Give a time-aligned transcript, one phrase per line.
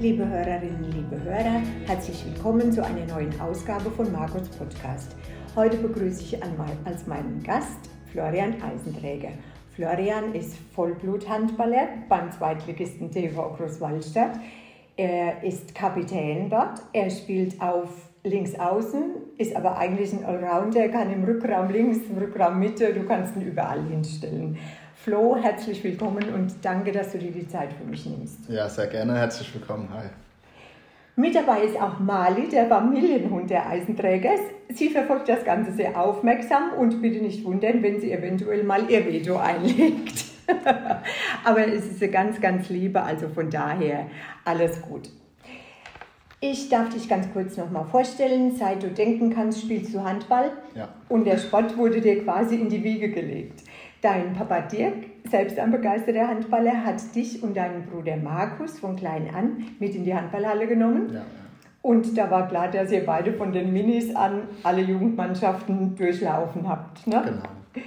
[0.00, 5.16] Liebe Hörerinnen, liebe Hörer, herzlich willkommen zu einer neuen Ausgabe von Margots Podcast.
[5.56, 9.30] Heute begrüße ich als meinen Gast Florian Eisenträger.
[9.74, 14.38] Florian ist Vollbluthandballer beim Zweitligisten TV Großwaldstadt.
[14.96, 16.80] Er ist Kapitän dort.
[16.92, 17.88] Er spielt auf
[18.22, 19.02] links außen,
[19.36, 23.42] ist aber eigentlich ein Allrounder, kann im Rückraum links, im Rückraum Mitte, du kannst ihn
[23.42, 24.58] überall hinstellen.
[25.04, 28.48] Flo, herzlich willkommen und danke, dass du dir die Zeit für mich nimmst.
[28.48, 29.16] Ja, sehr gerne.
[29.16, 29.88] Herzlich willkommen.
[29.94, 30.06] Hi.
[31.14, 34.40] Mit dabei ist auch Mali, der Familienhund der Eisenträgers.
[34.70, 39.06] Sie verfolgt das Ganze sehr aufmerksam und bitte nicht wundern, wenn sie eventuell mal ihr
[39.06, 40.24] Veto einlegt.
[41.44, 44.08] Aber es ist eine ganz, ganz liebe, also von daher
[44.44, 45.10] alles gut.
[46.40, 48.56] Ich darf dich ganz kurz nochmal vorstellen.
[48.56, 50.52] Seit du denken kannst, spielst du Handball.
[50.74, 50.88] Ja.
[51.08, 53.62] Und der Sport wurde dir quasi in die Wiege gelegt.
[54.00, 54.94] Dein Papa Dirk,
[55.28, 60.04] selbst ein begeisterter Handballer, hat dich und deinen Bruder Markus von klein an mit in
[60.04, 61.10] die Handballhalle genommen.
[61.12, 61.22] Ja,
[61.82, 67.06] Und da war klar, dass ihr beide von den Minis an alle Jugendmannschaften durchlaufen habt.
[67.08, 67.22] Ne?
[67.24, 67.82] Genau.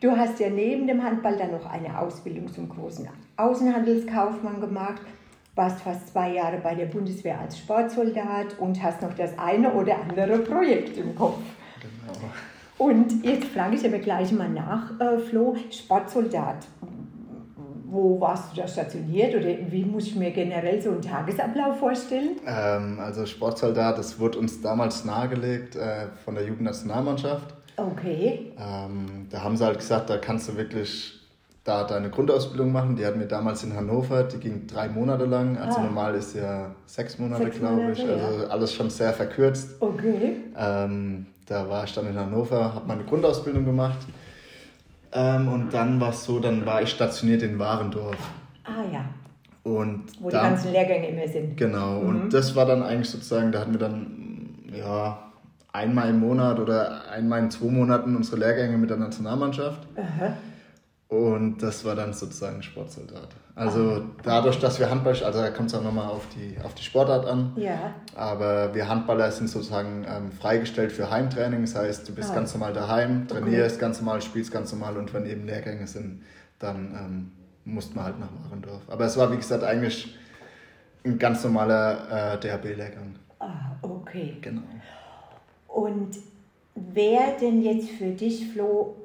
[0.00, 5.02] Du hast ja neben dem Handball dann noch eine Ausbildung zum großen Außenhandelskaufmann gemacht,
[5.56, 9.96] warst fast zwei Jahre bei der Bundeswehr als Sportsoldat und hast noch das eine oder
[10.08, 11.40] andere Projekt im Kopf.
[11.80, 12.30] Genau.
[12.78, 16.66] Und jetzt frage ich aber gleich mal nach, äh, Flo, Sportsoldat.
[17.88, 22.30] Wo warst du da stationiert oder wie muss ich mir generell so einen Tagesablauf vorstellen?
[22.46, 27.54] Ähm, also Sportsoldat, das wurde uns damals nahegelegt äh, von der Jugendnationalmannschaft.
[27.76, 28.52] Okay.
[28.58, 31.12] Ähm, da haben sie halt gesagt, da kannst du wirklich
[31.64, 32.96] da deine Grundausbildung machen.
[32.96, 35.56] Die hatten wir damals in Hannover, die ging drei Monate lang.
[35.56, 35.84] Also Ah.
[35.84, 37.98] normal ist ja sechs Monate, Sechs glaube ich.
[38.00, 39.76] Monate, Also alles schon sehr verkürzt.
[39.80, 40.36] Okay.
[40.58, 43.98] Ähm, da war ich dann in Hannover, habe meine Grundausbildung gemacht.
[45.12, 48.16] Ähm, und dann war es so, dann war ich stationiert in Warendorf.
[48.64, 49.04] Ah ja,
[49.62, 51.56] Und wo da, die ganzen Lehrgänge immer sind.
[51.56, 52.08] Genau, Mhm.
[52.08, 55.18] und das war dann eigentlich sozusagen, da hatten wir dann ja,
[55.72, 59.86] einmal im Monat oder einmal in zwei Monaten unsere Lehrgänge mit der Nationalmannschaft.
[59.96, 60.32] Aha.
[61.08, 63.28] Und das war dann sozusagen Sportsoldat.
[63.54, 66.82] Also dadurch, dass wir Handball, also da kommt es auch nochmal auf die, auf die
[66.82, 67.52] Sportart an.
[67.56, 67.94] Ja.
[68.16, 71.60] Aber wir Handballer sind sozusagen ähm, freigestellt für Heimtraining.
[71.62, 72.34] Das heißt, du bist Ah.
[72.34, 76.22] ganz normal daheim, trainierst ganz normal, spielst ganz normal und wenn eben Lehrgänge sind,
[76.58, 77.32] dann ähm,
[77.64, 78.82] musst man halt nach Warendorf.
[78.88, 80.16] Aber es war, wie gesagt, eigentlich
[81.04, 83.14] ein ganz normaler äh, DHB-Lehrgang.
[83.38, 84.38] Ah, okay.
[84.40, 84.62] Genau.
[85.68, 86.16] Und
[86.74, 88.96] wäre denn jetzt für dich, Flo,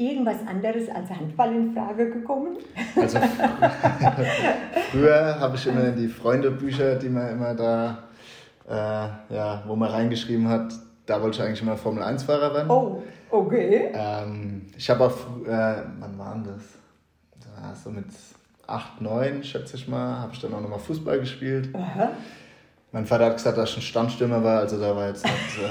[0.00, 2.56] irgendwas anderes als Handball in Frage gekommen?
[2.96, 3.18] Also
[4.90, 7.98] früher habe ich immer die Freundebücher, die man immer da,
[8.66, 10.72] äh, ja, wo man reingeschrieben hat,
[11.04, 12.70] da wollte ich eigentlich immer Formel 1-Fahrer werden.
[12.70, 13.90] Oh, okay.
[13.92, 15.16] Ähm, ich habe auch,
[15.46, 16.62] äh, wann war denn das?
[17.62, 18.06] Ja, so mit
[18.66, 21.68] 8, 9, schätze ich mal, habe ich dann auch nochmal Fußball gespielt.
[21.74, 22.12] Aha.
[22.92, 25.68] Mein Vater hat gesagt, dass ich ein Standstürmer war, also da war jetzt nicht äh,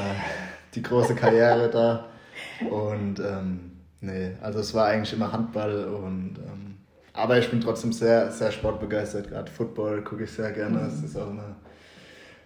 [0.75, 2.06] die große Karriere da.
[2.69, 3.69] Und ähm,
[4.01, 6.69] nee, also es war eigentlich immer Handball und ähm,
[7.13, 9.29] aber ich bin trotzdem sehr, sehr sportbegeistert.
[9.29, 10.87] Gerade Football gucke ich sehr gerne.
[10.87, 11.55] Es ist auch immer ein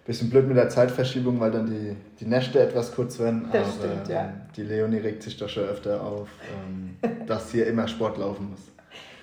[0.04, 3.48] bisschen blöd mit der Zeitverschiebung, weil dann die, die Nächte etwas kurz werden.
[3.52, 4.24] Das aber stimmt, ja.
[4.24, 6.28] ähm, die Leonie regt sich doch schon öfter auf,
[6.68, 8.60] ähm, dass hier immer Sport laufen muss.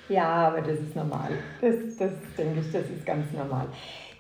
[0.08, 1.32] Ja, aber das ist normal.
[1.62, 3.68] Das, das denke ich, das ist ganz normal.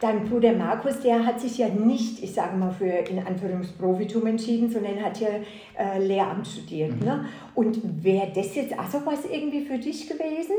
[0.01, 4.67] Dein Bruder Markus, der hat sich ja nicht, ich sage mal, für in Anführungsprofitum entschieden,
[4.71, 5.27] sondern hat ja
[5.77, 6.99] äh, Lehramt studiert.
[7.03, 7.25] Ne?
[7.53, 10.55] Und wäre das jetzt auch so was irgendwie für dich gewesen?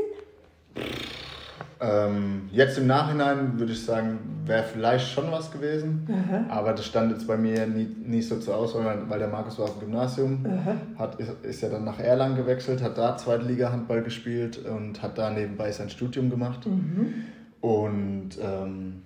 [1.81, 6.07] Ähm, jetzt im Nachhinein würde ich sagen, wäre vielleicht schon was gewesen,
[6.49, 9.65] aber das stand jetzt bei mir nie, nicht so zur Auswahl, weil- der Markus war
[9.65, 10.45] auf dem Gymnasium,
[10.97, 15.01] hat, ist, ist ja dann nach Erlangen gewechselt, hat da zweite Liga Handball gespielt und
[15.01, 16.65] hat da nebenbei sein Studium gemacht.
[17.59, 19.01] Und ähm,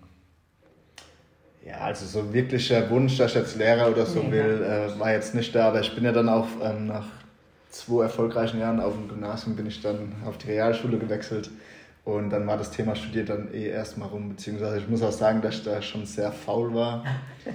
[1.68, 5.12] ja, also so wirklicher Wunsch, dass ich jetzt Lehrer oder so Nee, will, äh, war
[5.12, 7.08] jetzt nicht da, aber ich bin ja dann auch ähm, nach
[7.70, 11.50] zwei erfolgreichen Jahren auf dem Gymnasium bin ich dann auf die Realschule gewechselt
[12.06, 15.42] und dann war das Thema Studiert dann eh erstmal rum, beziehungsweise ich muss auch sagen,
[15.42, 17.04] dass ich da schon sehr faul war.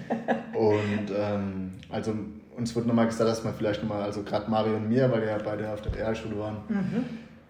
[0.52, 2.12] Und ähm, also
[2.54, 5.28] uns wurde nochmal gesagt, dass wir vielleicht nochmal, also gerade Mario und mir, weil wir
[5.28, 6.58] ja beide auf der Realschule waren,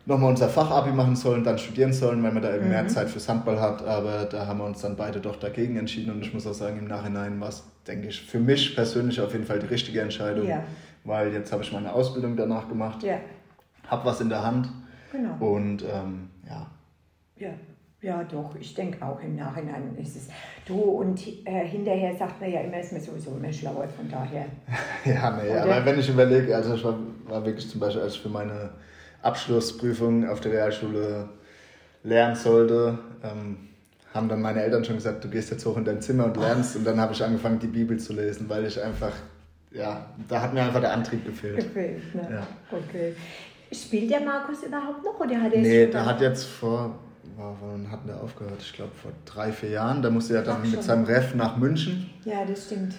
[0.06, 3.28] nochmal unser Fachabi machen sollen, dann studieren sollen, weil man da eben mehr Zeit fürs
[3.28, 3.84] Handball hat.
[3.86, 6.78] Aber da haben wir uns dann beide doch dagegen entschieden und ich muss auch sagen,
[6.78, 10.48] im Nachhinein war es, denke ich, für mich persönlich auf jeden Fall die richtige Entscheidung.
[10.48, 10.62] Ja.
[11.04, 13.16] Weil jetzt habe ich meine Ausbildung danach gemacht, Ja,
[13.88, 14.68] habe was in der Hand
[15.10, 15.34] genau.
[15.44, 16.66] und ähm, ja.
[17.36, 17.50] Ja,
[18.00, 18.54] ja, doch.
[18.58, 20.28] Ich denke auch im Nachhinein ist es.
[20.66, 24.46] Du und äh, hinterher sagt man ja immer, ist man sowieso immer schlauer, von daher.
[25.04, 25.62] Ja, nee, Oder?
[25.62, 26.96] aber wenn ich überlege, also ich war,
[27.26, 28.70] war wirklich zum Beispiel, als ich für meine
[29.22, 31.28] Abschlussprüfung auf der Realschule
[32.04, 33.68] lernen sollte, ähm,
[34.12, 36.76] haben dann meine Eltern schon gesagt, du gehst jetzt hoch in dein Zimmer und lernst.
[36.76, 39.12] Und dann habe ich angefangen, die Bibel zu lesen, weil ich einfach,
[39.70, 41.56] ja, da hat mir einfach der Antrieb gefehlt.
[41.56, 42.28] Gefehlt, ne?
[42.30, 42.46] Ja.
[42.70, 43.14] Okay.
[43.72, 46.98] Spielt der Markus überhaupt noch oder hat er Nee, der hat jetzt vor,
[47.36, 48.60] wann hat der aufgehört?
[48.60, 50.02] Ich glaube vor drei, vier Jahren.
[50.02, 52.10] Da musste er dann Ach, mit seinem Ref nach München.
[52.24, 52.94] Ja, das stimmt.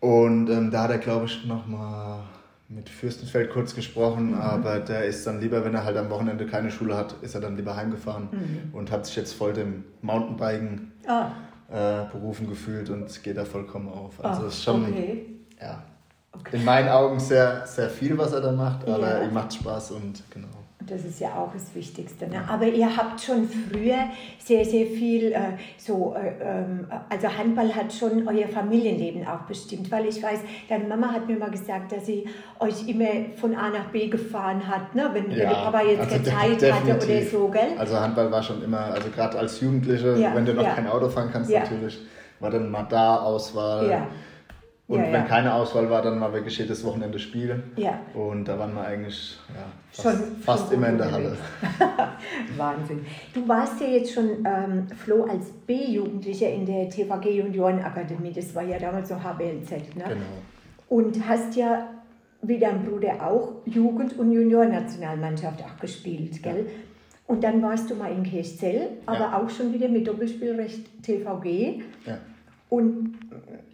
[0.00, 2.22] Und ähm, da hat er, glaube ich, nochmal
[2.68, 4.40] mit Fürstenfeld kurz gesprochen, mhm.
[4.40, 7.40] aber der ist dann lieber, wenn er halt am Wochenende keine Schule hat, ist er
[7.40, 8.74] dann lieber heimgefahren mhm.
[8.74, 11.32] und hat sich jetzt voll dem Mountainbiken ah.
[11.70, 14.24] äh, berufen gefühlt und geht da vollkommen auf.
[14.24, 15.26] Also ah, ist schon okay.
[15.60, 15.82] ja,
[16.32, 16.56] okay.
[16.56, 19.24] in meinen Augen sehr, sehr viel, was er da macht, aber ja.
[19.24, 20.48] ihm macht Spaß und genau.
[20.80, 22.26] Das ist ja auch das Wichtigste.
[22.26, 22.42] Ne?
[22.46, 25.38] Aber ihr habt schon früher sehr, sehr viel, äh,
[25.78, 30.84] so, äh, ähm, also Handball hat schon euer Familienleben auch bestimmt, weil ich weiß, deine
[30.84, 32.26] Mama hat mir mal gesagt, dass sie
[32.58, 35.08] euch immer von A nach B gefahren hat, ne?
[35.12, 37.78] wenn, ja, wenn der Papa jetzt also keine Zeit hatte oder so, gell?
[37.78, 40.74] Also Handball war schon immer, also gerade als Jugendliche, ja, wenn du noch ja.
[40.74, 41.98] kein Auto fahren kannst, natürlich,
[42.40, 44.06] war dann mal da Auswahl.
[44.86, 45.22] Und ja, wenn ja.
[45.22, 47.62] keine Auswahl war, dann war wirklich jedes Wochenende Spiel.
[47.76, 48.00] Ja.
[48.12, 51.36] Und da waren wir eigentlich ja, fast, schon, fast immer in der Halle.
[52.58, 53.06] Wahnsinn.
[53.32, 58.32] Du warst ja jetzt schon, ähm, Flo, als B-Jugendlicher in der TVG Juniorenakademie.
[58.32, 59.70] Das war ja damals so HBLZ.
[59.96, 60.04] Ne?
[60.06, 60.14] Genau.
[60.90, 61.88] Und hast ja,
[62.42, 66.66] wie dein Bruder auch, Jugend- und Juniornationalmannschaft auch gespielt, gell?
[67.26, 71.80] Und dann warst du mal in Kirchzell, aber auch schon wieder mit Doppelspielrecht TVG.
[72.06, 72.18] Ja.
[72.68, 73.14] Und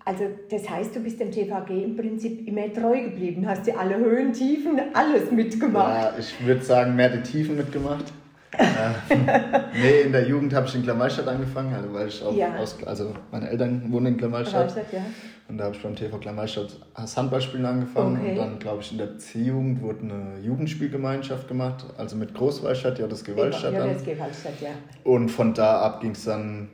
[0.04, 3.96] also das heißt, du bist dem TVG im Prinzip immer treu geblieben, hast dir alle
[3.96, 5.94] Höhen, Tiefen, alles mitgemacht.
[5.94, 8.04] Ja, ich würde sagen, mehr die Tiefen mitgemacht.
[8.52, 9.14] äh,
[9.80, 12.56] nee, in der Jugend habe ich in Klammerstadt angefangen, also weil ich auch ja.
[12.56, 14.74] aus, also meine Eltern wohnen in Klammerstadt.
[14.90, 15.04] Ja.
[15.48, 18.30] Und da habe ich beim TV Klammerstadt das Handballspielen angefangen okay.
[18.30, 23.06] und dann glaube ich in der C-Jugend wurde eine Jugendspielgemeinschaft gemacht, also mit Großwallstadt, ja
[23.06, 23.74] das Gewaltstadt.
[23.74, 24.70] Ja, das Gewaltstadt, ja.
[25.04, 26.68] Und von da ab ging es dann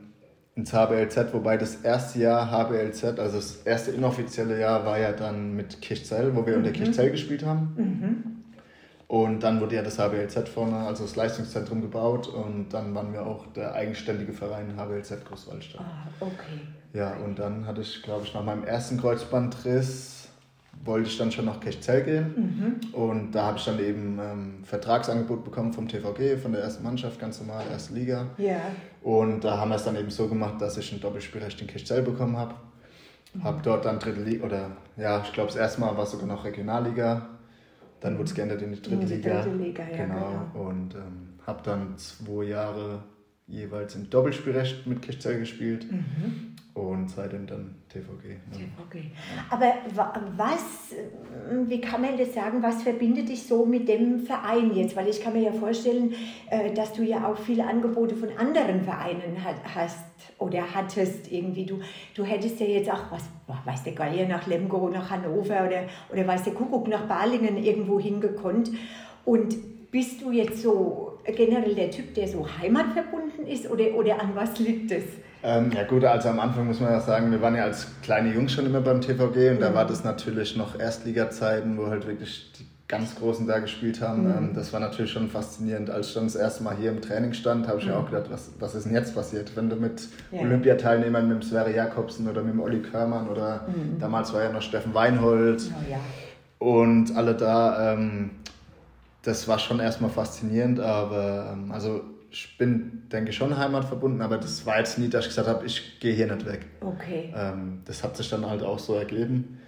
[0.57, 5.55] ins HBLZ, wobei das erste Jahr HBLZ, also das erste inoffizielle Jahr, war ja dann
[5.55, 6.65] mit Kirchzell, wo wir mhm.
[6.65, 7.73] unter Kirchzell gespielt haben.
[7.77, 8.37] Mhm.
[9.07, 13.25] Und dann wurde ja das HBLZ vorne, also das Leistungszentrum gebaut und dann waren wir
[13.25, 15.81] auch der eigenständige Verein HBLZ Großwaldstadt.
[15.81, 16.59] Ah, okay.
[16.93, 20.16] Ja, und dann hatte ich, glaube ich, nach meinem ersten Kreuzbandriss
[20.87, 22.79] wollte ich dann schon nach Kirchzell gehen.
[22.83, 22.93] Mhm.
[22.93, 27.19] Und da habe ich dann eben ähm, Vertragsangebot bekommen vom TVG, von der ersten Mannschaft,
[27.19, 28.27] ganz normal, erste Liga.
[28.37, 28.61] Ja.
[29.03, 32.01] Und da haben wir es dann eben so gemacht, dass ich ein Doppelspielrecht in Kirchzell
[32.01, 32.55] bekommen habe.
[33.33, 33.43] Mhm.
[33.43, 36.27] Habe dort dann dritte Liga, oder ja, ich glaube, das erste Mal war es sogar
[36.27, 37.27] noch Regionalliga.
[37.99, 39.41] Dann wurde es geändert in die dritte in die Liga.
[39.41, 40.49] Dritte Liga ja, genau.
[40.53, 40.67] genau.
[40.69, 43.03] Und ähm, habe dann zwei Jahre
[43.47, 45.91] jeweils im Doppelspielrecht mit Kirchzell gespielt.
[45.91, 48.37] Mhm und seitdem dann TVG.
[48.51, 49.05] TVG.
[49.49, 49.73] Aber
[50.35, 50.93] was,
[51.67, 54.95] wie kann man das sagen, was verbindet dich so mit dem Verein jetzt?
[54.95, 56.13] Weil ich kann mir ja vorstellen,
[56.51, 59.37] äh, dass du ja auch viele Angebote von anderen Vereinen
[59.73, 60.05] hast
[60.37, 61.65] oder hattest irgendwie.
[61.65, 61.79] Du,
[62.15, 63.23] du hättest ja jetzt auch, was
[63.65, 67.99] weiß der Geier, nach Lemgo, nach Hannover oder, oder weiß der Kuckuck, nach Balingen irgendwo
[67.99, 68.71] hingekonnt.
[69.25, 69.57] Und
[69.89, 74.59] bist du jetzt so generell der Typ, der so heimatverbunden ist oder, oder an was
[74.59, 75.05] liegt es?
[75.47, 78.33] Ähm, ja gut, also am Anfang muss man ja sagen, wir waren ja als kleine
[78.33, 79.59] Jungs schon immer beim TVG und mhm.
[79.61, 84.25] da war das natürlich noch Erstliga-Zeiten, wo halt wirklich die ganz Großen da gespielt haben.
[84.25, 84.37] Mhm.
[84.37, 85.89] Ähm, das war natürlich schon faszinierend.
[85.89, 87.91] Als ich dann das erste Mal hier im Training stand, habe ich mhm.
[87.91, 89.55] ja auch gedacht, was, was ist denn jetzt passiert?
[89.55, 90.41] Wenn du mit ja.
[90.41, 93.99] Olympiateilnehmern, mit dem Sverre Jakobsen oder mit dem Olli Körmann oder mhm.
[93.99, 95.99] damals war ja noch Steffen Weinhold oh, ja.
[96.59, 98.31] und alle da, ähm,
[99.23, 104.37] das war schon erstmal faszinierend, aber ähm, also ich bin, denke ich, schon heimatverbunden, aber
[104.37, 106.65] das war jetzt nie, dass ich gesagt habe, ich gehe hier nicht weg.
[106.81, 107.33] Okay.
[107.35, 109.59] Ähm, das hat sich dann halt auch so ergeben.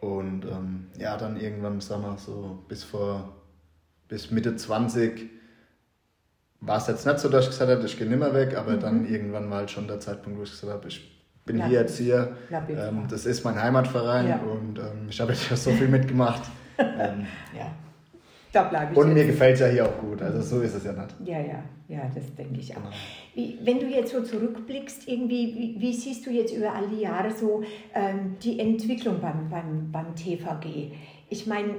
[0.00, 3.34] Und ähm, ja, dann irgendwann, sag mal, so bis vor,
[4.08, 5.30] bis Mitte 20
[6.60, 8.72] war es jetzt nicht so, dass ich gesagt habe, ich gehe nicht mehr weg, aber
[8.72, 8.80] mhm.
[8.80, 11.68] dann irgendwann war halt schon der Zeitpunkt, wo ich gesagt habe, ich bin Lapp.
[11.68, 12.36] hier jetzt hier.
[12.50, 14.36] Ähm, das ist mein Heimatverein ja.
[14.38, 16.42] und ähm, ich habe jetzt ja so viel mitgemacht.
[16.76, 17.70] Ähm, ja.
[18.54, 18.98] Da bleibe ich.
[18.98, 20.22] Und mir gefällt es ja hier auch gut.
[20.22, 21.14] Also so ist es ja nicht.
[21.24, 22.82] Ja, ja, ja, das denke ich auch.
[22.82, 22.94] Genau.
[23.34, 27.00] Wie, wenn du jetzt so zurückblickst, irgendwie, wie, wie, siehst du jetzt über all die
[27.00, 30.92] Jahre so ähm, die Entwicklung beim, beim, beim TVG?
[31.30, 31.74] Ich meine,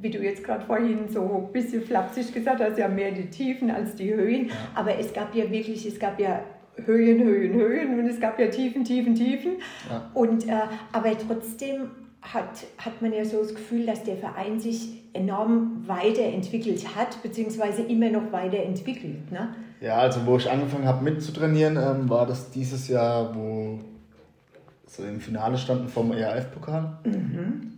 [0.00, 3.70] wie du jetzt gerade vorhin so ein bisschen flapsig gesagt hast, ja mehr die Tiefen
[3.70, 4.46] als die Höhen.
[4.46, 4.54] Ja.
[4.74, 6.42] Aber es gab ja wirklich, es gab ja
[6.86, 9.58] Höhen, Höhen, Höhen und es gab ja Tiefen, Tiefen, Tiefen.
[9.90, 10.10] Ja.
[10.14, 10.52] Und, äh,
[10.90, 11.90] aber trotzdem
[12.22, 17.82] hat, hat man ja so das Gefühl, dass der Verein sich enorm weiterentwickelt hat, beziehungsweise
[17.82, 19.30] immer noch weiterentwickelt.
[19.30, 19.54] Ne?
[19.80, 23.80] Ja, also wo ich angefangen habe mitzutrainieren, ähm, war das dieses Jahr, wo
[24.86, 26.98] so im Finale standen vom ERF-Pokal.
[27.04, 27.72] Mhm.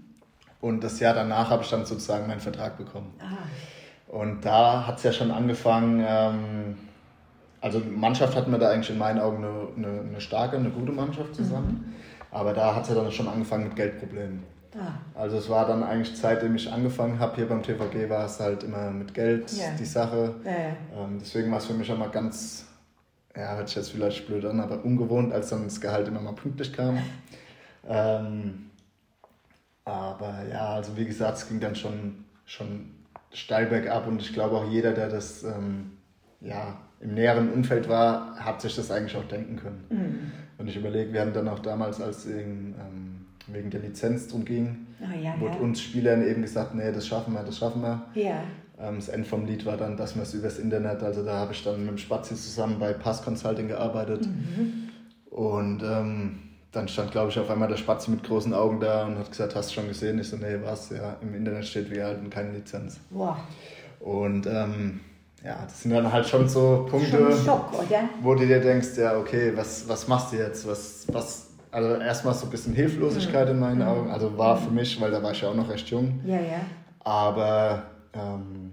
[0.60, 3.12] Und das Jahr danach habe ich dann sozusagen meinen Vertrag bekommen.
[3.18, 4.14] Ah.
[4.14, 6.76] Und da hat es ja schon angefangen, ähm,
[7.60, 10.92] also Mannschaft hatten wir da eigentlich in meinen Augen eine, eine, eine starke, eine gute
[10.92, 11.84] Mannschaft zusammen.
[11.86, 11.94] Mhm.
[12.30, 14.42] Aber da hat es ja dann schon angefangen mit Geldproblemen.
[14.74, 15.18] Ah.
[15.18, 18.62] Also es war dann eigentlich seitdem ich angefangen habe hier beim TVG war es halt
[18.62, 19.70] immer mit Geld ja.
[19.78, 20.34] die Sache.
[20.44, 21.04] Ja, ja.
[21.04, 22.66] Ähm, deswegen war es für mich immer ganz,
[23.36, 26.34] ja hört sich jetzt vielleicht blöd an, aber ungewohnt, als dann das Gehalt immer mal
[26.34, 26.98] pünktlich kam.
[27.88, 28.70] ähm,
[29.84, 32.90] aber ja, also wie gesagt, es ging dann schon, schon
[33.32, 35.92] steil bergab und ich glaube auch jeder, der das ähm,
[36.40, 39.84] ja, im näheren Umfeld war, hat sich das eigentlich auch denken können.
[39.88, 40.32] Mhm.
[40.58, 42.99] Und ich überlege, wir haben dann auch damals, als wegen, ähm,
[43.52, 45.60] wegen der Lizenz drum ging, oh, ja, wurde ja.
[45.60, 48.02] uns Spielern eben gesagt, nee, das schaffen wir, das schaffen wir.
[48.14, 48.42] Ja.
[48.78, 51.52] Ähm, das Ende vom Lied war dann, dass wir es übers Internet, also da habe
[51.52, 54.26] ich dann mit dem Spazi zusammen bei Pass Consulting gearbeitet.
[54.26, 54.88] Mhm.
[55.30, 56.38] Und ähm,
[56.72, 59.54] dann stand, glaube ich, auf einmal der Spazi mit großen Augen da und hat gesagt,
[59.54, 60.18] hast du schon gesehen?
[60.18, 60.90] Ich so, nee, was?
[60.90, 63.00] Ja, im Internet steht, wir halten keine Lizenz.
[63.10, 63.36] Wow.
[64.00, 65.00] Und ähm,
[65.44, 67.72] ja, das sind dann halt schon so Punkte, schon Schock,
[68.22, 70.66] wo du dir denkst, ja, okay, was, was machst du jetzt?
[70.66, 73.54] Was, was, also erstmal so ein bisschen Hilflosigkeit mhm.
[73.54, 73.88] in meinen mhm.
[73.88, 74.10] Augen.
[74.10, 76.20] Also war für mich, weil da war ich ja auch noch recht jung.
[76.24, 76.60] Ja, ja.
[77.04, 78.72] Aber ähm,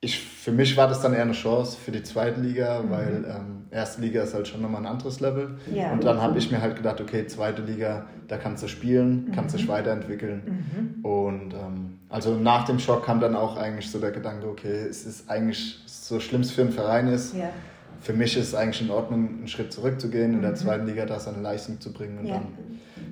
[0.00, 2.90] ich, für mich war das dann eher eine Chance für die zweite Liga, mhm.
[2.90, 5.58] weil ähm, erste Liga ist halt schon nochmal ein anderes Level.
[5.74, 5.92] Ja.
[5.92, 9.32] Und dann habe ich mir halt gedacht, okay, zweite Liga, da kannst du spielen, mhm.
[9.32, 10.42] kannst dich weiterentwickeln.
[10.46, 11.04] Mhm.
[11.04, 15.04] Und ähm, also nach dem Schock kam dann auch eigentlich so der Gedanke, okay, es
[15.04, 17.36] ist eigentlich so schlimm es für einen Verein ist.
[17.36, 17.50] Ja.
[18.00, 20.56] Für mich ist es eigentlich in Ordnung, einen Schritt zurückzugehen, in der mhm.
[20.56, 22.34] zweiten Liga da seine Leistung zu bringen und ja.
[22.34, 22.46] dann,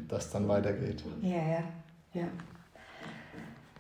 [0.09, 1.05] dass dann weitergeht.
[1.23, 1.63] Ja, ja,
[2.15, 2.29] ja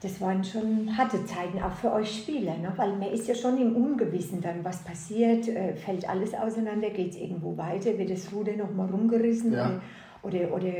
[0.00, 2.72] das waren schon harte Zeiten, auch für euch Spieler, ne?
[2.76, 7.10] weil man ist ja schon im Ungewissen dann, was passiert, äh, fällt alles auseinander, geht
[7.10, 9.80] es irgendwo weiter, wird das Ruder nochmal rumgerissen ja.
[10.22, 10.72] oder, oder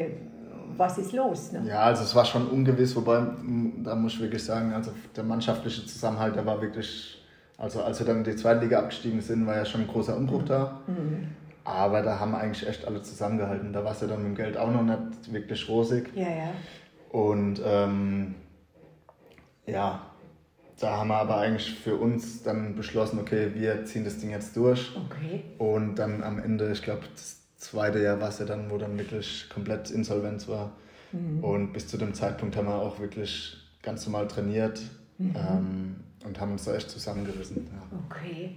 [0.77, 1.51] was ist los?
[1.51, 1.65] Ne?
[1.67, 3.27] Ja, also es war schon ungewiss, wobei,
[3.83, 7.18] da muss ich wirklich sagen, also der mannschaftliche Zusammenhalt, der war wirklich,
[7.59, 10.17] also als wir dann in die zweite Liga abgestiegen sind, war ja schon ein großer
[10.17, 10.81] Umbruch da.
[10.87, 11.27] Mhm.
[11.65, 13.73] Aber da haben eigentlich echt alle zusammengehalten.
[13.73, 16.11] Da war es ja dann mit dem Geld auch noch nicht wirklich rosig.
[16.15, 16.51] Ja, ja.
[17.11, 18.37] Und ähm,
[19.67, 20.07] ja,
[20.79, 24.57] da haben wir aber eigentlich für uns dann beschlossen, okay, wir ziehen das Ding jetzt
[24.57, 24.97] durch.
[24.97, 25.43] Okay.
[25.59, 28.97] Und dann am Ende, ich glaube, das zweite Jahr war es ja dann, wo dann
[28.97, 30.73] wirklich komplett Insolvenz war.
[31.11, 31.43] Mhm.
[31.43, 34.81] Und bis zu dem Zeitpunkt haben wir auch wirklich ganz normal trainiert
[35.19, 35.35] mhm.
[35.37, 37.69] ähm, und haben uns da echt zusammengerissen.
[37.73, 37.99] Ja.
[38.11, 38.57] Okay.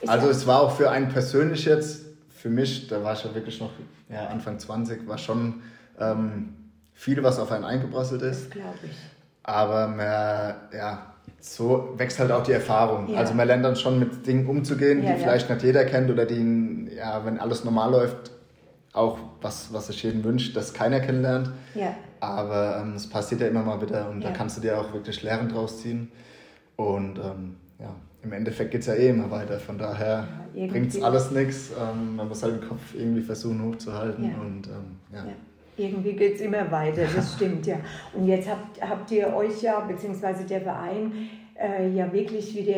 [0.00, 3.34] Ist also es war auch für einen persönlich jetzt, für mich, da war ich ja
[3.34, 3.70] wirklich noch
[4.08, 5.62] ja, Anfang 20, war schon
[5.98, 6.54] ähm,
[6.92, 8.46] viel, was auf einen eingeprasselt ist.
[8.46, 8.96] Das glaube ich.
[9.42, 13.08] Aber man, ja, so wächst halt auch die Erfahrung.
[13.08, 13.18] Ja.
[13.18, 16.90] Also man lernt dann schon mit Dingen umzugehen, die vielleicht nicht jeder kennt oder die,
[16.96, 18.30] ja, wenn alles normal läuft,
[18.94, 21.50] auch was, was sich jedem wünscht, dass keiner kennenlernt.
[21.74, 21.94] Ja.
[22.20, 25.22] Aber ähm, es passiert ja immer mal wieder und da kannst du dir auch wirklich
[25.22, 26.10] Lehren draus ziehen.
[26.76, 29.58] Und ähm, ja, im Endeffekt geht es ja eh immer weiter.
[29.58, 31.70] Von daher ja, bringt es alles nichts.
[31.78, 34.24] Ähm, man muss halt den Kopf irgendwie versuchen hochzuhalten.
[34.24, 35.26] Und, ähm, ja.
[35.76, 37.76] Irgendwie geht es immer weiter, das stimmt ja.
[38.12, 41.12] Und jetzt habt, habt ihr euch ja, beziehungsweise der Verein,
[41.60, 42.74] äh, ja wirklich wieder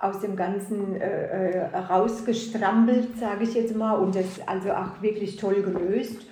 [0.00, 5.36] aus dem Ganzen äh, äh rausgestrampelt, sage ich jetzt mal, und das also auch wirklich
[5.36, 6.26] toll gelöst.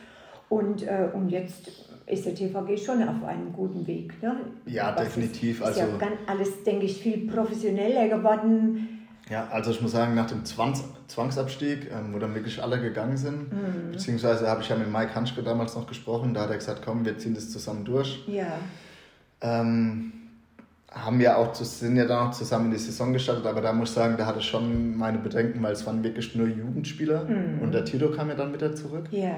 [0.52, 1.70] Und, äh, und jetzt
[2.06, 4.22] ist der TVG schon auf einem guten Weg.
[4.22, 4.36] Ne?
[4.66, 5.62] Ja, Was definitiv.
[5.62, 8.98] Ist, ist also, ja ganz, alles, denke ich, viel professioneller geworden
[9.30, 13.16] ja, also ich muss sagen, nach dem Zwangs Zwangsabstieg, ähm, wo dann wirklich alle gegangen
[13.16, 13.92] sind, mhm.
[13.92, 17.04] beziehungsweise habe ich ja mit Mike Hanschke damals noch gesprochen, da hat er gesagt, komm,
[17.04, 18.24] wir ziehen das zusammen durch.
[18.26, 18.58] Ja.
[19.40, 20.12] Ähm,
[20.90, 23.90] haben ja auch, sind ja dann auch zusammen in die Saison gestartet, aber da muss
[23.90, 27.62] ich sagen, da hatte ich schon meine Bedenken, weil es waren wirklich nur Jugendspieler mhm.
[27.62, 29.06] und der Tito kam ja dann wieder zurück.
[29.10, 29.36] Ja.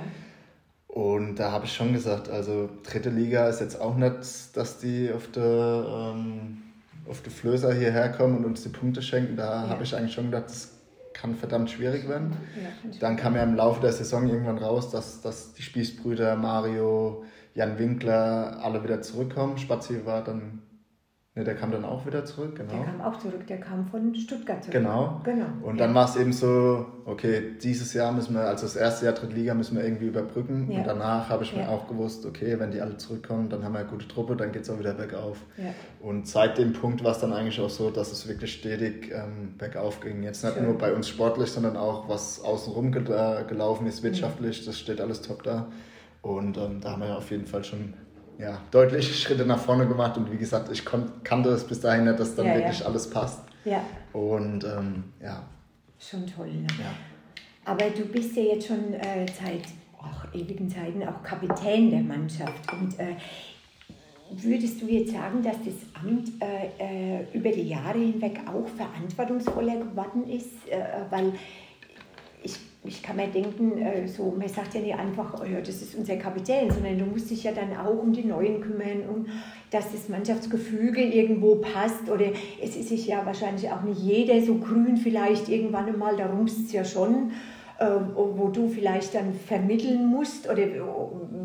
[0.95, 5.11] Und da habe ich schon gesagt, also dritte Liga ist jetzt auch nicht, dass die
[5.13, 6.63] auf der ähm,
[7.11, 9.69] auf die Flößer hierher kommen und uns die Punkte schenken, da ja.
[9.71, 10.71] habe ich eigentlich schon gedacht, das
[11.13, 12.37] kann verdammt schwierig werden.
[12.55, 17.25] Ja, Dann kam ja im Laufe der Saison irgendwann raus, dass, dass die Spießbrüder Mario,
[17.55, 19.59] Jan Winkler alle wieder zurückkommen.
[19.59, 20.63] Spazi war dann
[21.37, 22.73] Ne, der kam dann auch wieder zurück, genau.
[22.75, 24.73] Der kam auch zurück, der kam von Stuttgart zurück.
[24.73, 25.21] Genau.
[25.25, 25.47] genau.
[25.63, 29.15] Und dann war es eben so, okay, dieses Jahr müssen wir, also das erste Jahr
[29.15, 30.71] Drittliga müssen wir irgendwie überbrücken.
[30.71, 30.79] Ja.
[30.79, 31.63] Und danach habe ich ja.
[31.63, 34.53] mir auch gewusst, okay, wenn die alle zurückkommen, dann haben wir eine gute Truppe, dann
[34.53, 35.39] geht es auch wieder bergauf.
[35.57, 35.75] Ja.
[35.99, 39.55] Und seit dem Punkt war es dann eigentlich auch so, dass es wirklich stetig ähm,
[39.59, 40.23] bergauf ging.
[40.23, 40.67] Jetzt nicht Schön.
[40.67, 45.21] nur bei uns sportlich, sondern auch was außenrum gel gelaufen ist, wirtschaftlich, das steht alles
[45.21, 45.67] top da.
[46.23, 47.95] Und ähm, da haben wir auf jeden Fall schon
[48.39, 52.19] ja, deutliche Schritte nach vorne gemacht und wie gesagt, ich kannte es bis dahin nicht,
[52.19, 52.87] dass dann ja, wirklich ja.
[52.87, 53.41] alles passt.
[53.65, 53.85] Ja.
[54.13, 55.43] Und ähm, ja.
[55.99, 56.49] Schon toll.
[56.53, 56.67] Ne?
[56.79, 56.93] Ja.
[57.65, 59.63] Aber du bist ja jetzt schon äh, seit
[59.99, 62.73] ach, ewigen Zeiten auch Kapitän der Mannschaft.
[62.73, 63.17] Und äh,
[64.31, 69.77] würdest du jetzt sagen, dass das Amt äh, äh über die Jahre hinweg auch verantwortungsvoller
[69.77, 70.69] geworden ist?
[70.69, 71.33] Äh, weil
[72.87, 75.95] ich kann mir denken, äh, so, man sagt ja nicht einfach, oh ja, das ist
[75.95, 79.29] unser Kapitän, sondern du musst dich ja dann auch um die Neuen kümmern und
[79.71, 82.11] dass das Mannschaftsgefüge irgendwo passt.
[82.11, 82.27] Oder
[82.63, 86.67] es ist sich ja wahrscheinlich auch nicht jeder so grün vielleicht irgendwann einmal, da rumst
[86.67, 87.33] es ja schon.
[87.81, 90.49] Ähm, wo du vielleicht dann vermitteln musst?
[90.49, 90.63] Oder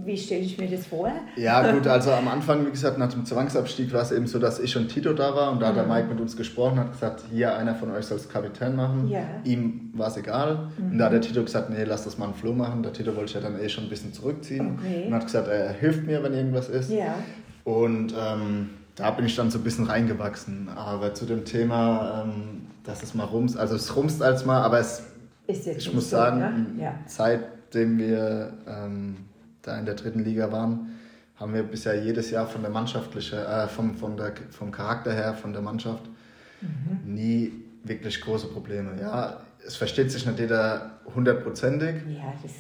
[0.06, 1.12] wie stelle ich mir das vor?
[1.36, 4.60] Ja, gut, also am Anfang, wie gesagt, nach dem Zwangsabstieg war es eben so, dass
[4.60, 5.70] ich und Tito da war und da mhm.
[5.70, 5.90] hat der mhm.
[5.90, 9.08] Mike mit uns gesprochen, hat gesagt, hier einer von euch soll es Kapitän machen.
[9.10, 9.22] Ja.
[9.44, 10.70] Ihm war es egal.
[10.78, 10.92] Mhm.
[10.92, 12.84] Und da hat der Tito gesagt, nee, lass das mal einen Flo machen.
[12.84, 15.06] Der Tito wollte sich ja dann eh schon ein bisschen zurückziehen okay.
[15.08, 16.92] und hat gesagt, er hilft mir, wenn irgendwas ist.
[16.92, 17.16] Ja.
[17.64, 20.70] Und ähm, da bin ich dann so ein bisschen reingewachsen.
[20.76, 24.80] Aber zu dem Thema, ähm, dass es mal rumst, also es rumst als mal, aber
[24.80, 25.04] es
[25.50, 26.40] ich muss so, sagen,
[26.78, 26.84] ne?
[26.84, 27.00] ja.
[27.08, 29.18] seitdem wir ähm,
[29.62, 31.00] da in der dritten Liga waren,
[31.38, 35.34] haben wir bisher jedes Jahr von der mannschaftliche, äh, vom, vom, der, vom Charakter her,
[35.34, 36.04] von der Mannschaft,
[36.62, 37.14] mhm.
[37.14, 37.54] nie
[37.84, 38.92] wirklich große Probleme.
[39.00, 41.96] Ja, es versteht sich nicht jeder hundertprozentig.
[42.08, 42.52] Ja, das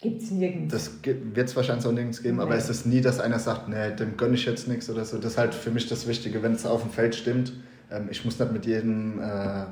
[0.00, 0.72] gibt es nirgends.
[0.72, 2.42] Das wird es wahrscheinlich auch nirgends geben, nee.
[2.42, 5.18] aber es ist nie, dass einer sagt, nee, dem gönne ich jetzt nichts oder so.
[5.18, 7.52] Das ist halt für mich das Wichtige, wenn es auf dem Feld stimmt.
[7.90, 9.20] Ähm, ich muss nicht mit jedem...
[9.20, 9.64] Äh,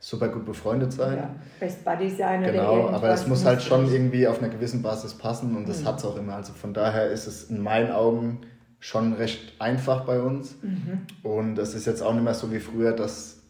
[0.00, 1.16] super gut befreundet sein.
[1.18, 5.14] Ja, Best Buddy sein Genau, aber es muss halt schon irgendwie auf einer gewissen Basis
[5.14, 5.88] passen und das mhm.
[5.88, 6.34] hat es auch immer.
[6.34, 8.40] Also von daher ist es in meinen Augen
[8.80, 10.56] schon recht einfach bei uns.
[10.62, 11.06] Mhm.
[11.22, 13.42] Und es ist jetzt auch nicht mehr so wie früher, dass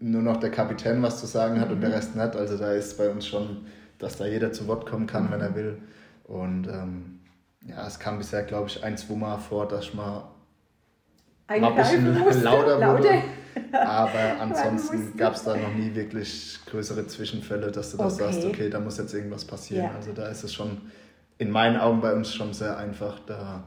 [0.00, 1.74] nur noch der Kapitän was zu sagen hat mhm.
[1.74, 1.96] und der mhm.
[1.96, 2.36] Rest nicht.
[2.36, 3.64] Also da ist bei uns schon,
[3.98, 5.54] dass da jeder zu Wort kommen kann, wenn er mhm.
[5.54, 5.78] will.
[6.24, 7.20] Und ähm,
[7.66, 10.30] ja, es kam bisher, glaube ich, ein, zwei Mal vor, dass ich mal,
[11.48, 13.08] mal ein bisschen lauter wurde.
[13.72, 18.10] Aber ansonsten gab es da noch nie wirklich größere Zwischenfälle, dass du okay.
[18.10, 19.86] sagst, okay, da muss jetzt irgendwas passieren.
[19.86, 19.94] Ja.
[19.94, 20.78] Also da ist es schon
[21.38, 23.64] in meinen Augen bei uns schon sehr einfach, da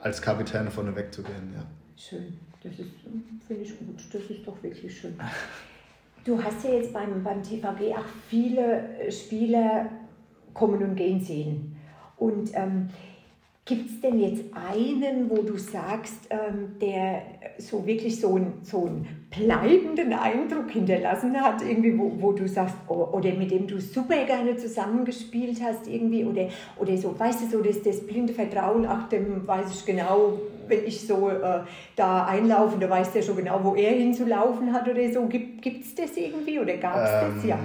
[0.00, 1.54] als Kapitän vorne wegzugehen.
[1.54, 1.64] Ja.
[1.96, 2.90] Schön, das ist,
[3.46, 5.14] finde ich gut, das ist doch wirklich schön.
[6.24, 9.90] Du hast ja jetzt beim, beim TVG auch viele Spieler
[10.52, 11.76] kommen und gehen sehen.
[12.16, 12.88] Und ähm,
[13.66, 17.22] Gibt es denn jetzt einen, wo du sagst, ähm, der
[17.56, 22.76] so wirklich so, ein, so einen bleibenden Eindruck hinterlassen hat, irgendwie, wo, wo du sagst,
[22.88, 27.56] oh, oder mit dem du super gerne zusammengespielt hast, irgendwie, oder, oder so, weißt du,
[27.56, 30.34] so das, das blinde Vertrauen, ach, dem weiß ich genau,
[30.68, 31.60] wenn ich so äh,
[31.96, 35.26] da einlaufe, da weiß der schon genau, wo er hinzulaufen hat oder so.
[35.26, 37.44] Gibt es das irgendwie oder gab es ähm, das?
[37.46, 37.58] Ja.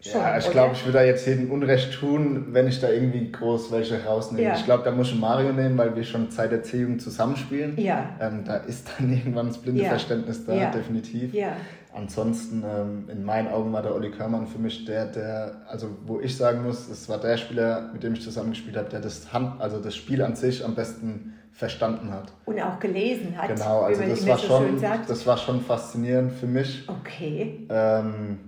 [0.00, 3.30] Schon, ja, ich glaube, ich würde da jetzt jedem Unrecht tun, wenn ich da irgendwie
[3.30, 4.42] groß welche rausnehme.
[4.48, 4.56] Ja.
[4.56, 7.78] Ich glaube, da muss ich Mario nehmen, weil wir schon seit Erziehung zusammenspielen.
[7.78, 8.16] Ja.
[8.18, 9.90] Ähm, da ist dann irgendwann das blinde ja.
[9.90, 10.70] Verständnis da, ja.
[10.70, 11.34] definitiv.
[11.34, 11.52] Ja.
[11.92, 16.18] Ansonsten, ähm, in meinen Augen war der Olli Körmann für mich der, der, also wo
[16.20, 19.60] ich sagen muss, es war der Spieler, mit dem ich zusammengespielt habe, der das Hand,
[19.60, 22.32] also das Spiel an sich am besten verstanden hat.
[22.46, 23.48] Und auch gelesen hat.
[23.48, 26.88] Genau, also das war, so schon, das war schon faszinierend für mich.
[26.88, 27.66] Okay.
[27.68, 28.38] Ähm,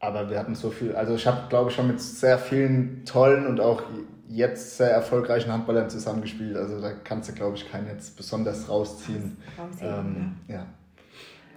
[0.00, 3.46] aber wir hatten so viel, also ich habe, glaube ich, schon mit sehr vielen tollen
[3.46, 3.82] und auch
[4.28, 6.56] jetzt sehr erfolgreichen Handballern zusammengespielt.
[6.56, 9.36] Also da kannst du, glaube ich, keinen jetzt besonders rausziehen.
[9.80, 10.54] Ähm, ja.
[10.54, 10.66] ja.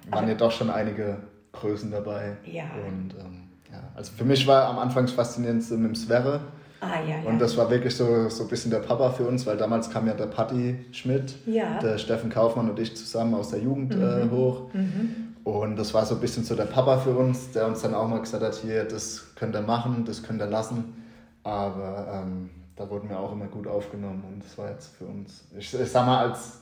[0.09, 1.17] Waren ja doch schon einige
[1.51, 2.37] Größen dabei.
[2.45, 2.65] Ja.
[2.87, 6.41] Und ähm, ja, also für mich war am Anfang das Faszinierendste mit dem Sverre.
[6.81, 7.29] Ah, ja, ja.
[7.29, 10.07] Und das war wirklich so, so ein bisschen der Papa für uns, weil damals kam
[10.07, 11.77] ja der Patti Schmidt, ja.
[11.79, 14.01] der Steffen Kaufmann und ich zusammen aus der Jugend mhm.
[14.01, 14.73] äh, hoch.
[14.73, 15.28] Mhm.
[15.43, 18.07] Und das war so ein bisschen so der Papa für uns, der uns dann auch
[18.07, 20.95] mal gesagt hat, hier, das könnt ihr machen, das könnt ihr lassen.
[21.43, 25.45] Aber ähm, da wurden wir auch immer gut aufgenommen und das war jetzt für uns,
[25.57, 26.59] ich, ich sag mal, als,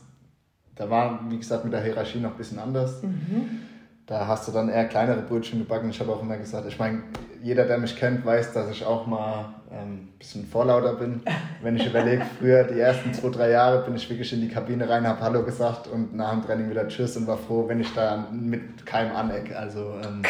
[0.76, 3.04] da war, wie gesagt, mit der Hierarchie noch ein bisschen anders.
[3.04, 3.62] Mhm.
[4.06, 5.90] Da hast du dann eher kleinere Brötchen gebacken.
[5.90, 7.04] Ich habe auch immer gesagt, ich meine,
[7.44, 11.22] jeder, der mich kennt, weiß, dass ich auch mal ähm, bisschen vorlauter bin.
[11.62, 14.88] Wenn ich überlege, früher die ersten zwei, drei Jahre bin ich wirklich in die Kabine
[14.88, 17.94] rein, habe Hallo gesagt und nach dem Training wieder Tschüss und war froh, wenn ich
[17.94, 19.56] da mit keinem aneck.
[19.56, 20.24] Also ähm,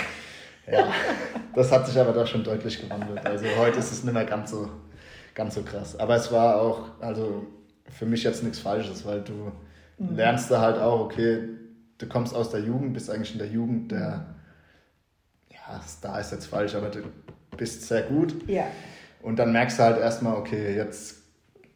[0.72, 0.88] ja,
[1.56, 3.26] das hat sich aber doch schon deutlich gewandelt.
[3.26, 4.70] Also heute ist es nicht mehr ganz so,
[5.34, 6.00] ganz so krass.
[6.00, 7.46] Aber es war auch, also
[7.90, 9.52] für mich jetzt nichts Falsches, weil du
[9.98, 10.16] mhm.
[10.16, 11.40] lernst da halt auch, okay,
[11.98, 14.26] du kommst aus der Jugend, bist eigentlich in der Jugend der,
[15.50, 17.00] ja, Star ist jetzt falsch, aber du
[17.56, 18.36] bist sehr gut.
[18.48, 18.66] Ja.
[19.22, 21.18] Und dann merkst du halt erstmal, okay, jetzt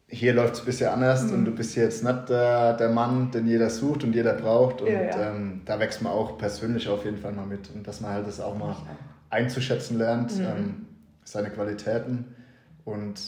[0.07, 1.33] hier läuft es ein bisschen anders mhm.
[1.33, 4.81] und du bist jetzt nicht der, der Mann, den jeder sucht und jeder braucht.
[4.81, 5.31] Und ja, ja.
[5.31, 7.69] Ähm, da wächst man auch persönlich auf jeden Fall mal mit.
[7.73, 8.75] Und dass man halt das auch mal
[9.29, 10.45] einzuschätzen lernt, mhm.
[10.45, 10.87] ähm,
[11.23, 12.35] seine Qualitäten.
[12.83, 13.21] Und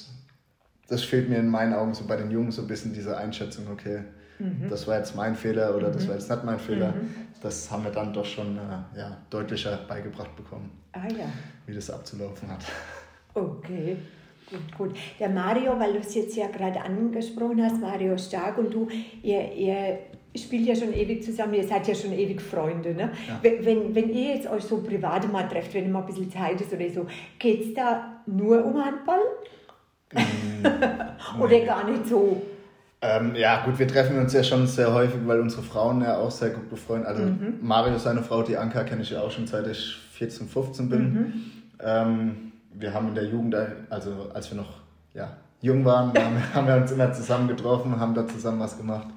[0.89, 3.65] das fehlt mir in meinen Augen so bei den Jungen so ein bisschen diese Einschätzung,
[3.71, 4.03] okay,
[4.39, 4.67] mhm.
[4.69, 6.07] das war jetzt mein Fehler oder das mhm.
[6.09, 6.91] war jetzt nicht mein Fehler.
[6.91, 7.15] Mhm.
[7.41, 11.01] Das haben wir dann doch schon äh, ja, deutlicher beigebracht bekommen, ah,
[11.65, 12.63] wie das abzulaufen hat.
[13.33, 13.97] Okay.
[14.49, 14.95] Gut, gut.
[15.19, 18.87] Der Mario, weil du es jetzt ja gerade angesprochen hast, Mario Stark und du,
[19.23, 19.99] ihr, ihr
[20.35, 22.93] spielt ja schon ewig zusammen, ihr seid ja schon ewig Freunde.
[22.93, 23.11] Ne?
[23.27, 23.39] Ja.
[23.41, 26.59] Wenn, wenn ihr jetzt euch so privat mal trefft, wenn ihr mal ein bisschen Zeit
[26.59, 27.07] ist oder so,
[27.39, 29.19] geht es da nur um Handball?
[30.13, 32.41] Mm, oder gar nicht so?
[33.01, 36.31] Ähm, ja, gut, wir treffen uns ja schon sehr häufig, weil unsere Frauen ja auch
[36.31, 37.55] sehr gut befreundet Also mhm.
[37.61, 41.01] Mario, seine Frau, die Anka, kenne ich ja auch schon seit ich 14, 15 bin.
[41.01, 41.33] Mhm.
[41.83, 43.55] Ähm, wir haben in der Jugend,
[43.89, 44.81] also als wir noch
[45.13, 46.13] ja, jung waren,
[46.53, 49.07] haben wir uns immer zusammen getroffen, haben da zusammen was gemacht.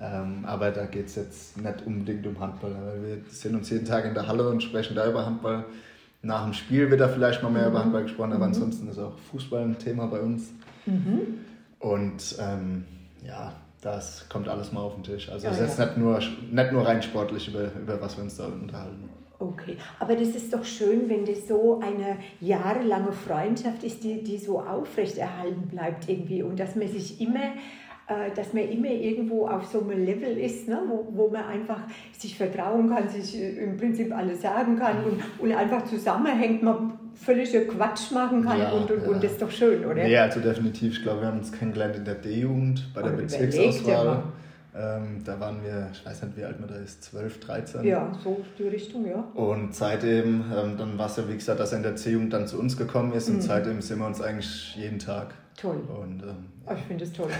[0.00, 3.84] Ähm, aber da geht es jetzt nicht unbedingt um Handball, weil wir sind uns jeden
[3.84, 5.64] Tag in der Halle und sprechen da über Handball.
[6.22, 7.70] Nach dem Spiel wird da vielleicht mal mehr mhm.
[7.70, 8.54] über Handball gesprochen, aber mhm.
[8.54, 10.50] ansonsten ist auch Fußball ein Thema bei uns.
[10.86, 11.38] Mhm.
[11.78, 12.84] Und ähm,
[13.24, 13.52] ja,
[13.82, 15.28] das kommt alles mal auf den Tisch.
[15.28, 15.86] Also es ja, ist ja.
[15.86, 19.08] nicht, nur, nicht nur rein sportlich, über, über was wir uns da unterhalten.
[19.52, 24.38] Okay, aber das ist doch schön, wenn das so eine jahrelange Freundschaft ist, die, die
[24.38, 27.52] so aufrechterhalten bleibt irgendwie und dass man sich immer
[28.06, 30.78] äh, dass man immer irgendwo auf so einem Level ist, ne?
[30.86, 31.80] wo, wo man einfach
[32.12, 36.98] sich vertrauen kann, sich äh, im Prinzip alles sagen kann und, und einfach zusammenhängt, man
[37.14, 39.08] völlige Quatsch machen kann ja, und, und, ja.
[39.08, 40.06] und das ist doch schön, oder?
[40.06, 40.98] Ja, also definitiv.
[40.98, 44.24] Ich glaube, wir haben uns kennengelernt in der D-Jugend bei der Bezirksauswahl.
[44.76, 47.84] Ähm, da waren wir, ich weiß nicht, wie alt man da ist, 12, 13.
[47.84, 49.24] Ja, so die Richtung, ja.
[49.34, 52.48] Und seitdem, ähm, dann war es ja wie gesagt, dass er in der C-Jugend dann
[52.48, 53.36] zu uns gekommen ist mhm.
[53.36, 55.34] und seitdem sind wir uns eigentlich jeden Tag.
[55.56, 55.76] Toll.
[55.76, 57.30] Und, ähm, oh, ich finde es toll.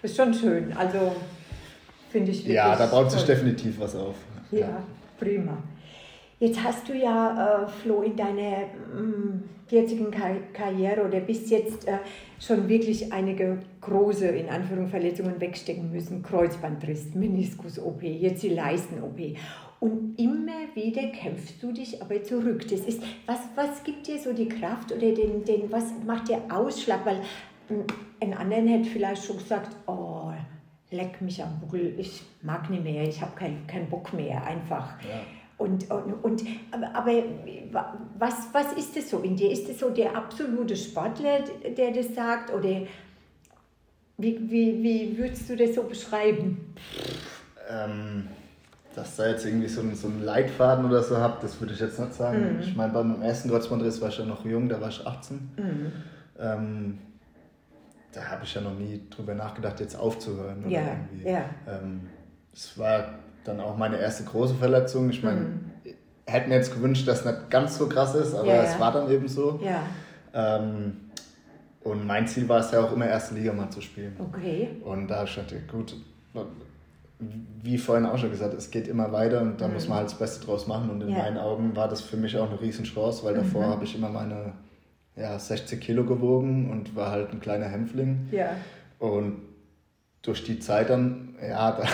[0.00, 0.72] Das ist schon schön.
[0.76, 1.16] Also
[2.10, 4.14] finde ich wirklich Ja, da baut sich definitiv was auf.
[4.52, 4.82] Ja, ja,
[5.18, 5.58] prima.
[6.44, 11.88] Jetzt hast du ja, äh, Flo, in deiner mm, jetzigen Kar Karriere oder bist jetzt
[11.88, 11.96] äh,
[12.38, 16.22] schon wirklich einige große, in Anführungszeichen, Verletzungen wegstecken müssen.
[16.22, 19.38] Kreuzbandriss, Meniskus-OP, jetzt die Leisten-OP.
[19.80, 22.68] Und immer wieder kämpfst du dich aber zurück.
[22.68, 26.42] Das ist, was, was gibt dir so die Kraft oder den, den, was macht dir
[26.50, 27.06] Ausschlag?
[27.06, 27.20] Weil
[27.70, 27.86] mm,
[28.20, 30.30] ein anderer hätte vielleicht schon gesagt, oh,
[30.90, 35.00] leck mich am Buckel, ich mag nicht mehr, ich habe keinen kein Bock mehr, einfach.
[35.08, 35.22] Ja.
[35.56, 37.12] Und, und, und, aber
[38.18, 39.50] was, was ist es so in dir?
[39.52, 41.44] Ist es so der absolute Sportler,
[41.76, 42.52] der das sagt?
[42.52, 42.82] Oder
[44.18, 46.74] wie, wie, wie würdest du das so beschreiben?
[47.68, 48.28] Ähm,
[48.94, 51.80] dass da jetzt irgendwie so einen, so einen Leitfaden oder so habt, das würde ich
[51.80, 52.56] jetzt nicht sagen.
[52.56, 52.60] Mhm.
[52.60, 55.36] Ich meine, beim ersten Kreuzbandriss war ich ja noch jung, da war ich 18.
[55.56, 55.92] Mhm.
[56.38, 56.98] Ähm,
[58.12, 60.68] da habe ich ja noch nie drüber nachgedacht, jetzt aufzuhören.
[60.70, 61.44] ja, ja.
[61.66, 62.08] Ähm,
[62.52, 65.10] es war dann auch meine erste große Verletzung.
[65.10, 65.70] Ich meine, mhm.
[66.26, 68.92] hätte mir jetzt gewünscht, dass es nicht ganz so krass ist, aber ja, es war
[68.92, 69.60] dann eben so.
[69.62, 69.82] Ja.
[70.32, 70.96] Ähm,
[71.82, 74.16] und mein Ziel war es ja auch immer erste Liga mal zu spielen.
[74.18, 74.70] Okay.
[74.82, 75.94] Und da stand ich, gut,
[77.62, 79.74] wie vorhin auch schon gesagt, es geht immer weiter und da mhm.
[79.74, 80.90] muss man halt das Beste draus machen.
[80.90, 81.18] Und in ja.
[81.18, 83.70] meinen Augen war das für mich auch eine Riesenchance, weil davor mhm.
[83.70, 84.52] habe ich immer meine
[85.16, 88.28] ja, 60 Kilo gewogen und war halt ein kleiner Hämpfling.
[88.32, 88.56] Ja.
[88.98, 89.42] Und
[90.22, 91.84] durch die Zeit dann, ja, da,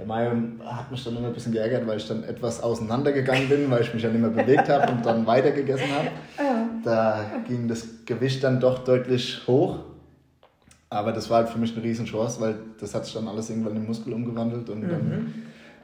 [0.00, 0.32] der Mario
[0.64, 3.92] hat mich dann immer ein bisschen geärgert, weil ich dann etwas auseinandergegangen bin, weil ich
[3.92, 6.08] mich ja nicht mehr bewegt habe und dann weiter gegessen habe.
[6.38, 6.68] Ja.
[6.82, 9.80] Da ging das Gewicht dann doch deutlich hoch.
[10.88, 13.76] Aber das war halt für mich eine Riesenchance, weil das hat sich dann alles irgendwann
[13.76, 14.88] in Muskel umgewandelt und mhm.
[14.88, 15.34] dann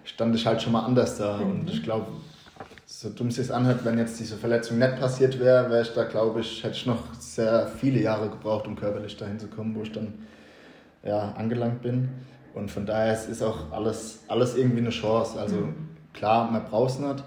[0.05, 1.37] stand ich halt schon mal anders da.
[1.37, 1.51] Mhm.
[1.51, 2.07] Und ich glaube,
[2.87, 6.05] so dumm es sich anhört, wenn jetzt diese Verletzung nicht passiert wäre, wäre ich da,
[6.05, 9.83] glaube ich, hätte ich noch sehr viele Jahre gebraucht, um körperlich dahin zu kommen, wo
[9.83, 10.15] ich dann
[11.05, 12.09] ja, angelangt bin.
[12.57, 15.39] Und von daher ist auch alles, alles irgendwie eine Chance.
[15.39, 15.75] Also mhm.
[16.15, 17.23] klar, man braucht es nicht.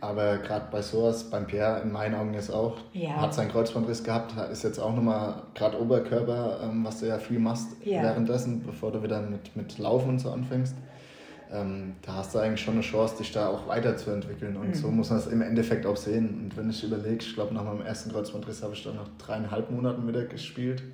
[0.00, 3.20] Aber gerade bei sowas, beim Pierre in meinen Augen jetzt auch, ja.
[3.20, 7.40] hat seinen Kreuzbandriss gehabt, ist jetzt auch nochmal gerade Oberkörper, ähm, was du ja viel
[7.40, 8.02] machst ja.
[8.02, 10.76] währenddessen, bevor du wieder mit, mit Laufen und so anfängst.
[11.50, 14.56] Ähm, da hast du eigentlich schon eine Chance, dich da auch weiterzuentwickeln.
[14.56, 14.74] Und mhm.
[14.74, 16.42] so muss man es im Endeffekt auch sehen.
[16.44, 19.72] Und wenn ich überlege, ich glaube, nach meinem ersten Kreuzbandriss habe ich dann noch dreieinhalb
[19.72, 20.84] Monaten wieder gespielt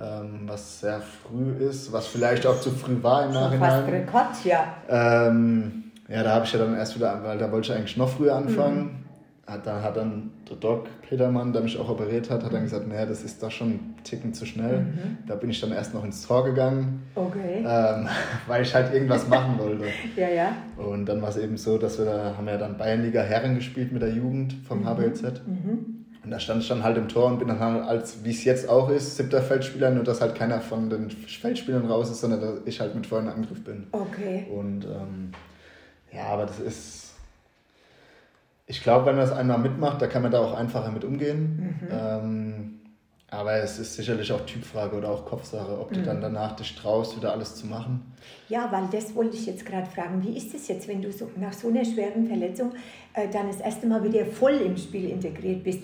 [0.00, 3.70] ähm, was sehr früh ist, was vielleicht auch zu früh war im Nachhinein.
[3.70, 4.74] Fast Rekord, ja.
[4.88, 8.08] Ähm, ja, da habe ich ja dann erst wieder, weil da wollte ich eigentlich noch
[8.08, 8.82] früher anfangen.
[8.82, 9.04] Mhm.
[9.46, 12.88] Hat, dann hat dann der Doc Petermann, der mich auch operiert hat, hat dann gesagt,
[12.88, 14.80] naja, das ist doch schon ein Ticken zu schnell.
[14.80, 15.18] Mhm.
[15.26, 17.58] Da bin ich dann erst noch ins Tor gegangen, okay.
[17.58, 18.08] ähm,
[18.46, 19.84] weil ich halt irgendwas machen wollte.
[20.16, 20.56] ja, ja.
[20.78, 23.92] Und dann war es eben so, dass wir da, haben ja dann Bayernliga Herren gespielt
[23.92, 24.88] mit der Jugend vom mhm.
[24.88, 25.22] HBLZ.
[25.46, 25.93] Mhm.
[26.24, 28.44] Und da stand ich dann halt im Tor und bin dann halt, als wie es
[28.44, 32.40] jetzt auch ist, siebter Feldspieler, nur dass halt keiner von den Feldspielern raus ist, sondern
[32.40, 33.86] dass ich halt mit vollen Angriff bin.
[33.92, 34.46] Okay.
[34.50, 35.32] Und ähm,
[36.12, 37.14] ja, aber das ist.
[38.66, 41.76] Ich glaube, wenn man das einmal mitmacht, da kann man da auch einfacher mit umgehen.
[41.82, 41.88] Mhm.
[41.90, 42.80] Ähm,
[43.30, 46.04] aber es ist sicherlich auch Typfrage oder auch Kopfsache, ob du mhm.
[46.04, 48.00] dann danach dich traust, wieder alles zu machen.
[48.48, 50.22] Ja, weil das wollte ich jetzt gerade fragen.
[50.22, 52.72] Wie ist es jetzt, wenn du so, nach so einer schweren Verletzung
[53.12, 55.80] äh, dann das erste Mal wieder voll im Spiel integriert bist?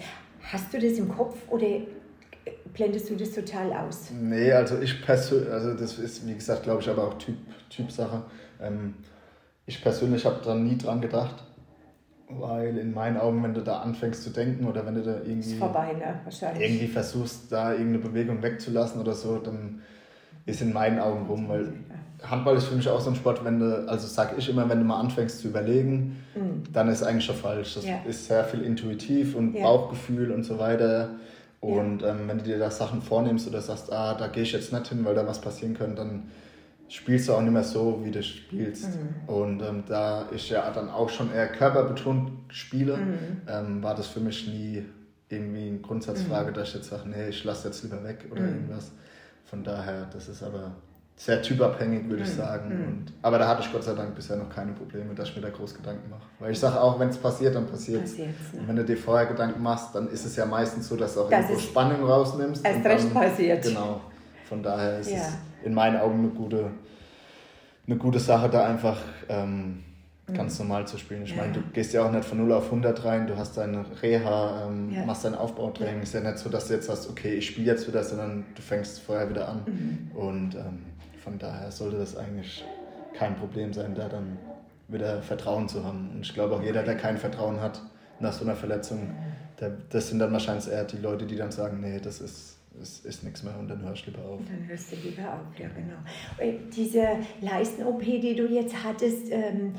[0.53, 1.67] Hast du das im Kopf oder
[2.73, 4.11] blendest du das total aus?
[4.11, 7.37] Nee, also ich persönlich, also das ist wie gesagt, glaube ich, aber auch Typ,
[7.69, 8.23] Typsache.
[8.61, 8.95] Ähm,
[9.67, 11.45] ich persönlich habe da nie dran gedacht,
[12.29, 15.55] weil in meinen Augen, wenn du da anfängst zu denken oder wenn du da irgendwie,
[15.55, 16.21] vorbei, ne?
[16.25, 16.69] Wahrscheinlich.
[16.69, 19.83] irgendwie versuchst, da irgendeine Bewegung wegzulassen oder so, dann
[20.47, 21.73] ist in meinen Augen rum, weil
[22.29, 24.79] Handball ist für mich auch so ein Sport, wenn du, also sage ich immer, wenn
[24.79, 26.63] du mal anfängst zu überlegen, mhm.
[26.73, 27.75] dann ist eigentlich schon falsch.
[27.75, 28.01] Das ja.
[28.07, 29.63] ist sehr viel intuitiv und ja.
[29.63, 31.11] Bauchgefühl und so weiter.
[31.61, 34.73] Und ähm, wenn du dir da Sachen vornimmst oder sagst, ah, da gehe ich jetzt
[34.73, 36.31] nicht hin, weil da was passieren könnte, dann
[36.89, 38.89] spielst du auch nicht mehr so, wie du spielst.
[38.89, 39.29] Mhm.
[39.29, 43.43] Und ähm, da ich ja dann auch schon eher körperbetont spiele, mhm.
[43.47, 44.85] ähm, war das für mich nie
[45.29, 46.55] irgendwie eine Grundsatzfrage, mhm.
[46.55, 48.49] dass ich jetzt sage, nee, ich lasse jetzt lieber weg oder mhm.
[48.49, 48.93] irgendwas.
[49.45, 50.73] Von daher, das ist aber
[51.21, 52.37] sehr typabhängig, würde ich mhm.
[52.37, 52.69] sagen.
[52.69, 52.85] Mhm.
[52.87, 55.43] Und, aber da hatte ich Gott sei Dank bisher noch keine Probleme, dass ich mir
[55.43, 56.23] da groß Gedanken mache.
[56.39, 58.17] Weil ich sage auch, wenn es passiert, dann passiert es.
[58.17, 58.33] Ne?
[58.55, 61.21] Und wenn du dir vorher Gedanken machst, dann ist es ja meistens so, dass du
[61.21, 62.65] auch das irgendwo Spannung rausnimmst.
[62.65, 63.63] Erst recht passiert.
[63.63, 64.01] Genau.
[64.49, 65.19] Von daher ist ja.
[65.19, 66.71] es in meinen Augen eine gute,
[67.87, 68.97] eine gute Sache, da einfach
[69.29, 69.85] ähm,
[70.33, 70.69] ganz mhm.
[70.69, 71.25] normal zu spielen.
[71.25, 71.43] Ich ja.
[71.43, 74.69] meine, du gehst ja auch nicht von 0 auf 100 rein, du hast deine Reha,
[74.69, 75.05] ähm, ja.
[75.05, 75.97] machst dein Aufbautraining.
[75.97, 76.03] Ja.
[76.03, 78.63] Ist ja nicht so, dass du jetzt sagst, okay, ich spiele jetzt wieder, sondern du
[78.63, 79.63] fängst vorher wieder an.
[79.67, 80.17] Mhm.
[80.17, 80.79] Und ähm,
[81.31, 82.65] von daher sollte das eigentlich
[83.15, 84.37] kein Problem sein, da dann
[84.89, 86.11] wieder Vertrauen zu haben.
[86.13, 87.81] Und ich glaube auch jeder, der kein Vertrauen hat
[88.19, 89.15] nach so einer Verletzung,
[89.61, 93.07] der, das sind dann wahrscheinlich eher die Leute, die dann sagen, nee, das ist, ist,
[93.07, 94.41] ist nichts mehr und dann hörst du lieber auf.
[94.45, 95.99] Dann hörst du lieber auf, ja genau.
[96.39, 97.07] Äh, diese
[97.41, 99.75] Leisten-OP, die du jetzt hattest, ähm,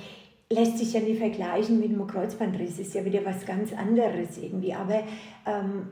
[0.50, 4.74] lässt sich ja nicht vergleichen mit einem Kreuzbandriss, ist ja wieder was ganz anderes irgendwie.
[4.74, 5.04] Aber
[5.46, 5.90] ähm,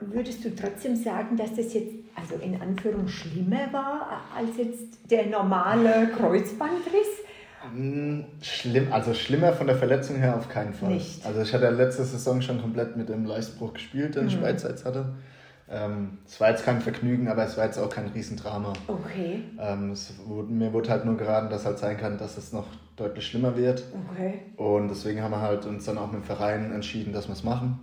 [0.00, 5.26] würdest du trotzdem sagen, dass das jetzt also in Anführung schlimmer war als jetzt der
[5.26, 7.22] normale Kreuzbandriss?
[7.72, 10.90] Hm, schlimm, also schlimmer von der Verletzung her auf keinen Fall.
[10.90, 11.24] Nicht.
[11.26, 14.28] Also ich hatte letzte Saison schon komplett mit dem Leistbruch gespielt, den mhm.
[14.28, 15.14] ich beidseits hatte.
[15.68, 18.72] Ähm, es war jetzt kein Vergnügen, aber es war jetzt auch kein Riesendrama.
[18.86, 19.42] Okay.
[19.58, 19.94] Ähm,
[20.26, 23.56] wurde, mir wurde halt nur geraten, dass halt sein kann, dass es noch deutlich schlimmer
[23.56, 23.82] wird.
[24.12, 24.42] Okay.
[24.56, 27.42] Und deswegen haben wir halt uns dann auch mit dem Verein entschieden, dass wir es
[27.42, 27.80] machen.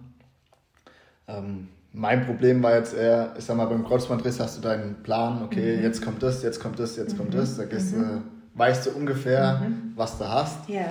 [1.28, 5.44] Ähm, mein Problem war jetzt eher, ich sag mal, beim Kreuzbandriss hast du deinen Plan,
[5.44, 5.84] okay, mhm.
[5.84, 7.18] jetzt kommt das, jetzt kommt das, jetzt mhm.
[7.20, 7.56] kommt das.
[7.56, 8.04] Da gehst, mhm.
[8.04, 9.94] äh, weißt du ungefähr, mhm.
[9.96, 10.68] was du hast.
[10.68, 10.86] Ja.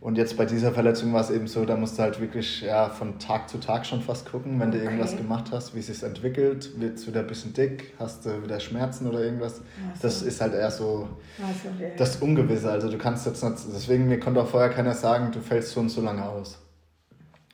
[0.00, 2.90] Und jetzt bei dieser Verletzung war es eben so, da musst du halt wirklich ja,
[2.90, 4.78] von Tag zu Tag schon fast gucken, wenn okay.
[4.78, 8.24] du irgendwas gemacht hast, wie es sich entwickelt, wird es wieder ein bisschen dick, hast
[8.24, 9.56] du wieder Schmerzen oder irgendwas.
[9.56, 9.62] So.
[10.02, 11.90] Das ist halt eher so so, yeah.
[11.96, 12.70] das Ungewisse.
[12.70, 15.80] Also du kannst jetzt nicht, deswegen, mir konnte auch vorher keiner sagen, du fällst so
[15.80, 16.58] und so lange aus.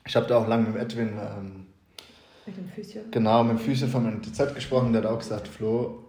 [0.05, 1.62] Ich habe da auch lange mit Edwin ähm,
[2.45, 3.01] mit dem Physio?
[3.11, 4.93] Genau, mit dem Physio von MTZ gesprochen.
[4.93, 6.03] Der hat auch gesagt, Flo,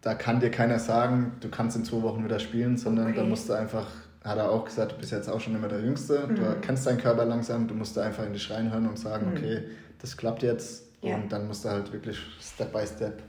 [0.00, 3.16] da kann dir keiner sagen, du kannst in zwei Wochen wieder spielen, sondern okay.
[3.16, 3.86] da musst du einfach,
[4.24, 6.34] hat er auch gesagt, du bist jetzt auch schon immer der Jüngste, mhm.
[6.36, 9.36] du kennst deinen Körper langsam, du musst da einfach in dich reinhören und sagen, mhm.
[9.36, 9.62] okay,
[10.00, 11.14] das klappt jetzt ja.
[11.14, 13.22] und dann musst du halt wirklich Step by Step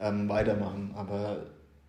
[0.00, 0.92] ähm, weitermachen.
[0.96, 1.38] Aber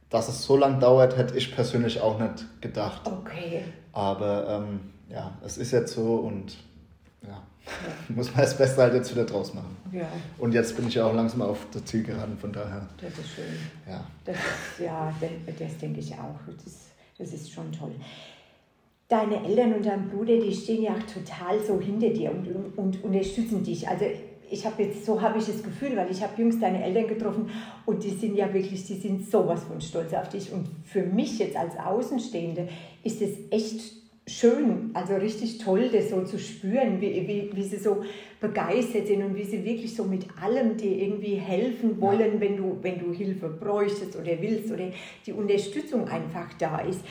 [0.09, 3.01] dass es so lange dauert, hätte ich persönlich auch nicht gedacht.
[3.05, 3.63] Okay.
[3.93, 6.57] Aber ähm, ja, es ist jetzt so und
[7.21, 7.41] ja.
[8.09, 9.75] Muss man das Beste halt jetzt wieder draus machen.
[9.91, 10.07] Ja.
[10.37, 12.87] Und jetzt bin ich ja auch langsam auf das Ziel geraten, von daher.
[12.99, 13.45] Das ist schön.
[13.87, 16.39] Ja, das, ist, ja, das, das denke ich auch.
[16.63, 16.73] Das,
[17.17, 17.91] das ist schon toll.
[19.07, 22.77] Deine Eltern und dein Bruder, die stehen ja auch total so hinter dir und, und,
[22.77, 23.87] und unterstützen dich.
[23.87, 24.05] Also
[24.49, 27.49] ich habe jetzt, so habe ich das Gefühl, weil ich habe jüngst deine Eltern getroffen
[27.85, 30.51] und die sind ja wirklich, die sind sowas von stolz auf dich.
[30.51, 32.67] Und für mich jetzt als Außenstehende
[33.03, 37.77] ist es echt schön, also richtig toll, das so zu spüren, wie, wie, wie sie
[37.77, 38.03] so
[38.39, 42.77] begeistert sind und wie sie wirklich so mit allem dir irgendwie helfen wollen, wenn, du,
[42.81, 44.89] wenn du Hilfe bräuchtest oder willst oder
[45.25, 47.01] die Unterstützung einfach da ist.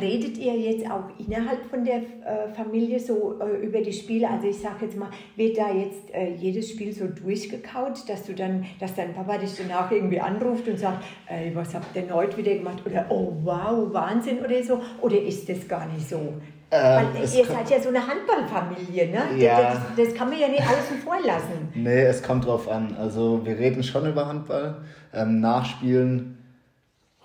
[0.00, 4.30] Redet ihr jetzt auch innerhalb von der äh, Familie so äh, über die Spiele?
[4.30, 8.32] Also ich sage jetzt mal, wird da jetzt äh, jedes Spiel so durchgekaut, dass du
[8.32, 12.38] dann, dass dein Papa dich danach irgendwie anruft und sagt, ey, was habt ihr heute
[12.38, 12.82] wieder gemacht?
[12.86, 14.80] Oder oh wow, Wahnsinn oder so?
[15.02, 16.32] Oder ist das gar nicht so?
[16.70, 19.22] Ähm, Weil ihr seid ja so eine Handballfamilie, ne?
[19.36, 19.74] Ja.
[19.96, 21.68] Das, das, kann man ja nicht außen vor lassen.
[21.74, 22.96] Nee, es kommt drauf an.
[22.98, 24.78] Also wir reden schon über Handball.
[25.12, 26.38] Ähm, nachspielen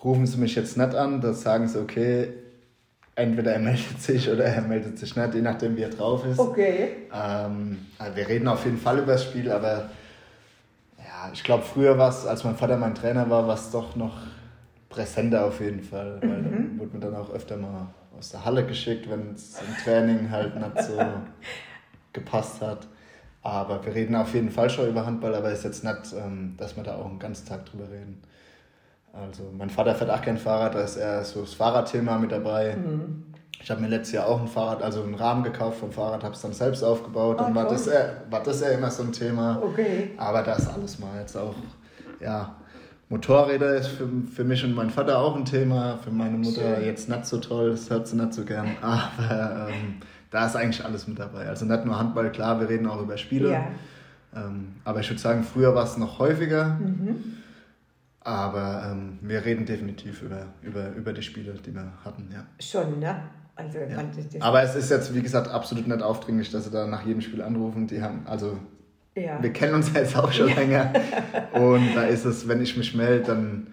[0.04, 2.30] rufen sie mich jetzt nicht an, da sagen sie, okay,
[3.19, 6.39] entweder er meldet sich oder er meldet sich nicht, je nachdem wie er drauf ist.
[6.39, 7.08] Okay.
[7.13, 9.89] Ähm, also wir reden auf jeden Fall über das Spiel, aber
[10.97, 13.95] ja, ich glaube früher war es, als mein Vater mein Trainer war, war es doch
[13.95, 14.17] noch
[14.89, 16.43] präsenter auf jeden Fall, weil mhm.
[16.43, 20.29] dann wurde man dann auch öfter mal aus der Halle geschickt, wenn es im Training
[20.32, 20.97] halt nicht so
[22.13, 22.88] gepasst hat.
[23.41, 26.55] Aber wir reden auf jeden Fall schon über Handball, aber es ist jetzt nicht, ähm,
[26.58, 28.21] dass wir da auch einen ganzen Tag drüber reden.
[29.13, 32.76] Also mein Vater fährt auch kein Fahrrad, da ist eher so das Fahrradthema mit dabei.
[32.76, 33.26] Mhm.
[33.62, 36.34] Ich habe mir letztes Jahr auch ein Fahrrad, also einen Rahmen gekauft vom Fahrrad, habe
[36.34, 37.38] es dann selbst aufgebaut.
[37.39, 39.62] Oh, dann war das, äh, war das ja immer so ein Thema.
[39.62, 40.12] Okay.
[40.17, 41.56] Aber das alles mal jetzt auch,
[42.22, 42.56] ja,
[43.10, 45.98] Motorräder ist für, für mich und meinen Vater auch ein Thema.
[45.98, 46.86] Für meine Mutter Schön.
[46.86, 48.78] jetzt nicht so toll, das hört sie nicht so gern.
[48.82, 49.95] Aber ähm,
[50.30, 51.48] da ist eigentlich alles mit dabei.
[51.48, 53.52] Also nicht nur Handball, klar, wir reden auch über Spiele.
[53.52, 53.67] Ja.
[54.36, 56.78] Ähm, aber ich würde sagen, früher war es noch häufiger.
[56.80, 57.38] Mhm.
[58.30, 62.46] Aber ähm, wir reden definitiv über, über, über die Spiele, die wir hatten, ja.
[62.60, 63.24] Schon, ne?
[63.56, 63.98] Also, ja.
[64.39, 67.42] Aber es ist jetzt, wie gesagt, absolut nicht aufdringlich, dass sie da nach jedem Spiel
[67.42, 67.88] anrufen.
[67.88, 68.58] Die haben, also
[69.15, 69.42] ja.
[69.42, 70.94] wir kennen uns jetzt auch schon länger.
[71.54, 73.68] Und da ist es, wenn ich mich melde, dann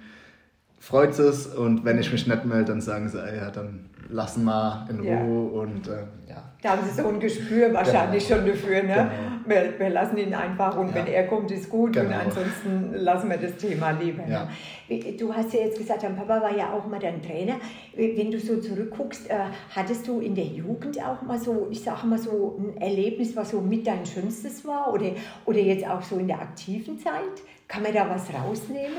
[0.81, 1.47] freut es.
[1.47, 5.61] Und wenn ich mich nicht melde, dann sagen sie, ja, dann lassen wir in Ruhe.
[5.61, 6.26] Und äh, ja,
[6.62, 8.40] da haben Sie so ein Gespür wahrscheinlich genau.
[8.40, 8.83] schon dafür.
[8.83, 8.95] Ne?
[8.95, 9.11] Genau.
[9.47, 10.95] Wir, wir, lassen ihn einfach und ja.
[10.95, 12.09] wenn er kommt, ist gut genau.
[12.09, 14.27] und ansonsten lassen wir das Thema lieber.
[14.27, 14.49] Ja.
[14.88, 15.12] Ne?
[15.12, 17.57] Du hast ja jetzt gesagt, dein Papa war ja auch mal dein Trainer.
[17.95, 19.35] Wenn du so zurückguckst, äh,
[19.75, 23.51] hattest du in der Jugend auch mal so, ich sage mal so ein Erlebnis, was
[23.51, 25.12] so mit dein Schönstes war oder,
[25.45, 27.42] oder jetzt auch so in der aktiven Zeit?
[27.69, 28.97] Kann man da was rausnehmen?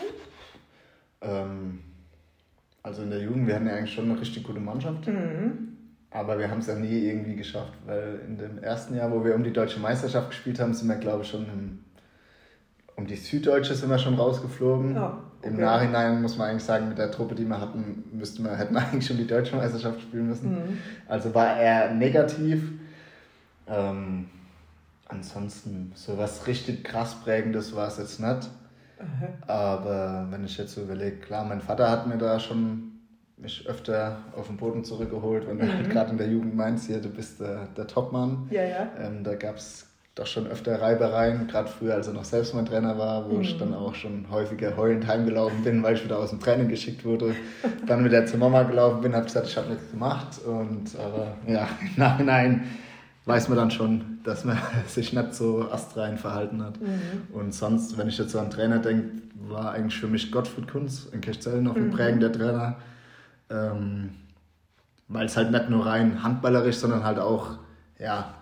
[1.21, 1.79] Ähm,
[2.83, 5.07] also in der Jugend, wir hatten ja eigentlich schon eine richtig gute Mannschaft.
[5.07, 5.66] Mhm.
[6.17, 9.35] Aber wir haben es ja nie irgendwie geschafft, weil in dem ersten Jahr, wo wir
[9.35, 11.79] um die deutsche Meisterschaft gespielt haben, sind wir, glaube ich, schon im,
[12.95, 14.97] um die Süddeutsche sind wir schon rausgeflogen.
[14.97, 15.49] Oh, okay.
[15.49, 18.73] Im Nachhinein muss man eigentlich sagen, mit der Truppe, die wir hatten, müssten wir, hätten
[18.73, 20.53] wir eigentlich schon die deutsche Meisterschaft spielen müssen.
[20.53, 20.77] Mhm.
[21.07, 22.63] Also war er negativ.
[23.67, 24.25] Ähm,
[25.07, 28.49] ansonsten, so was richtig krass prägendes war es jetzt nicht.
[28.97, 29.27] Aha.
[29.45, 32.86] Aber wenn ich jetzt so überlege, klar, mein Vater hat mir da schon
[33.37, 35.73] mich öfter auf den Boden zurückgeholt, wenn mhm.
[35.73, 38.47] halt gerade in der Jugend meinst, hier, du bist der, der Topmann.
[38.49, 38.91] Ja, ja.
[38.99, 42.65] Ähm, da gab es doch schon öfter Reibereien, gerade früher, als er noch selbst mein
[42.65, 43.41] Trainer war, wo mhm.
[43.41, 47.05] ich dann auch schon häufiger heulend heimgelaufen bin, weil ich wieder aus dem Training geschickt
[47.05, 47.35] wurde.
[47.85, 50.39] dann wieder zur Mama gelaufen bin, habe gesagt, ich habe nichts gemacht.
[50.43, 52.63] Und aber ja, im Nachhinein
[53.25, 56.81] weiß man dann schon, dass man sich nicht so astrein verhalten hat.
[56.81, 57.27] Mhm.
[57.33, 61.07] Und sonst, wenn ich jetzt so an Trainer denke, war eigentlich für mich Gottfried Kunz
[61.11, 61.91] in Kirchzell noch ein mhm.
[61.91, 62.77] prägender Trainer
[63.49, 64.11] ähm,
[65.07, 67.59] weil es halt nicht nur rein handballerisch, sondern halt auch,
[67.99, 68.33] ja,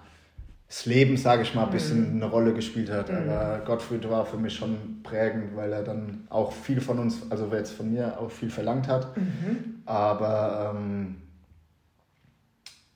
[0.67, 2.23] das Leben, sage ich mal, ein bisschen mhm.
[2.23, 3.09] eine Rolle gespielt hat.
[3.09, 3.29] Mhm.
[3.29, 7.47] Aber Gottfried war für mich schon prägend, weil er dann auch viel von uns, also
[7.53, 9.15] jetzt von mir auch viel verlangt hat.
[9.15, 9.81] Mhm.
[9.85, 11.15] Aber ähm,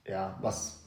[0.08, 0.80] ja, was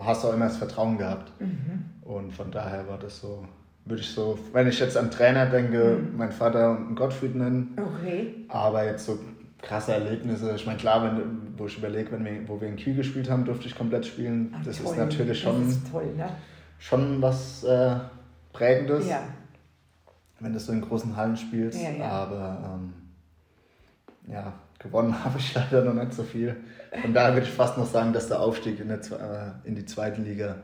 [0.00, 1.32] hast du auch immer das Vertrauen gehabt.
[1.40, 1.84] Mhm.
[2.02, 3.46] Und von daher war das so,
[3.84, 6.16] würde ich so, wenn ich jetzt an Trainer denke, mhm.
[6.16, 7.76] mein Vater und Gottfried nennen.
[7.76, 8.44] Okay.
[8.48, 9.18] Aber jetzt so
[9.64, 10.54] krasse Erlebnisse.
[10.54, 13.44] Ich meine, klar, wenn, wo ich überlege, wenn wir, wo wir in Kiel gespielt haben,
[13.44, 14.54] durfte ich komplett spielen.
[14.56, 14.92] Ach, das toll.
[14.92, 16.28] ist natürlich schon, ist toll, ne?
[16.78, 17.96] schon was äh,
[18.52, 19.22] Prägendes, ja.
[20.40, 21.80] wenn du so in großen Hallen spielst.
[21.82, 22.08] Ja, ja.
[22.08, 22.94] Aber ähm,
[24.32, 26.56] ja, gewonnen habe ich leider noch nicht so viel.
[27.02, 29.84] Von daher würde ich fast noch sagen, dass der Aufstieg in, der, äh, in die
[29.84, 30.56] zweite Liga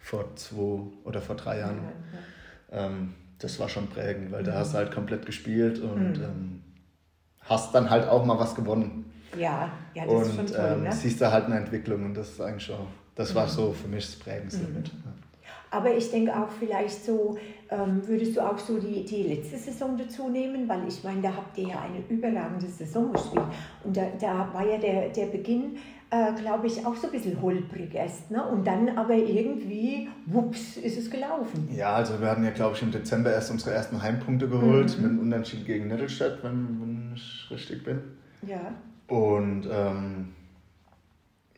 [0.00, 1.78] vor zwei oder vor drei Jahren,
[2.72, 4.46] ähm, das war schon prägend, weil mhm.
[4.46, 6.24] da hast du halt komplett gespielt und mhm.
[6.24, 6.62] ähm,
[7.48, 9.04] hast dann halt auch mal was gewonnen.
[9.36, 10.72] Ja, ja, das und, ist schon toll.
[10.74, 10.92] Ähm, ne?
[10.92, 13.50] siehst du halt eine Entwicklung und das ist eigentlich schon, das war mhm.
[13.50, 14.74] so für mich das Prägendste mhm.
[14.74, 14.90] mit.
[15.70, 17.36] Aber ich denke auch vielleicht so,
[17.70, 21.28] ähm, würdest du auch so die, die letzte Saison dazu nehmen, weil ich meine, da
[21.34, 23.44] habt ihr ja eine überragende Saison gespielt.
[23.84, 25.76] Und da, da war ja der, der Beginn,
[26.10, 28.30] äh, glaube ich, auch so ein bisschen holprig erst.
[28.30, 28.42] Ne?
[28.42, 31.68] Und dann aber irgendwie, wups, ist es gelaufen.
[31.74, 35.02] Ja, also wir hatten ja, glaube ich, im Dezember erst unsere ersten Heimpunkte geholt, mhm.
[35.02, 38.00] mit einem Unentschieden gegen Nettelstedt, wenn, wenn ich richtig bin.
[38.46, 38.72] Ja.
[39.08, 40.34] Und ähm,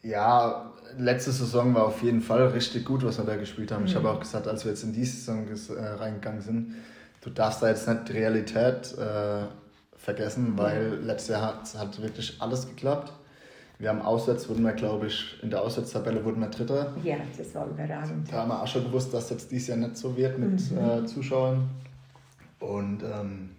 [0.02, 3.82] ja, letzte Saison war auf jeden Fall richtig gut, was wir da gespielt haben.
[3.82, 3.88] Mhm.
[3.88, 6.74] Ich habe auch gesagt, als wir jetzt in die Saison äh, reingegangen sind,
[7.20, 9.44] du darfst da jetzt nicht die Realität äh,
[9.96, 11.06] vergessen, weil mhm.
[11.06, 13.12] letztes Jahr hat, hat wirklich alles geklappt.
[13.78, 16.92] Wir haben auswärts, wurden wir, glaube ich, in der Auswärtstabelle wurden wir Dritter.
[17.02, 18.30] Ja, das war überragend.
[18.30, 20.78] Da haben wir auch schon gewusst, dass jetzt dieses Jahr nicht so wird mit mhm.
[20.78, 21.70] äh, Zuschauern.
[22.58, 23.50] Und ähm,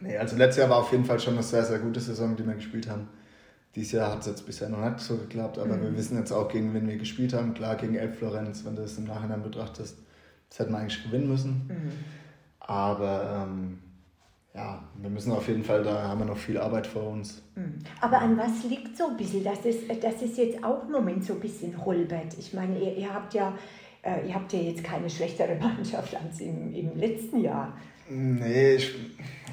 [0.00, 2.46] nee, also letztes Jahr war auf jeden Fall schon eine sehr, sehr gute Saison, die
[2.46, 3.08] wir gespielt haben.
[3.74, 5.82] Dieses Jahr hat es jetzt bisher noch nicht so geklappt, aber mhm.
[5.82, 7.54] wir wissen jetzt auch, gegen wen wir gespielt haben.
[7.54, 9.98] Klar, gegen Elf Florenz, wenn du es im Nachhinein betrachtest,
[10.48, 11.68] das hätten wir eigentlich gewinnen müssen.
[11.68, 11.92] Mhm.
[12.58, 13.78] Aber ähm,
[14.54, 17.42] ja, wir müssen auf jeden Fall, da haben wir noch viel Arbeit vor uns.
[17.54, 17.78] Mhm.
[18.00, 21.24] Aber an was liegt so ein bisschen, dass es, dass es jetzt auch im Moment
[21.24, 22.36] so ein bisschen holpert?
[22.38, 23.54] Ich meine, ihr, ihr habt ja
[24.02, 27.76] äh, ihr habt ja jetzt keine schlechtere Mannschaft als im, im letzten Jahr.
[28.10, 28.94] Nee, ich,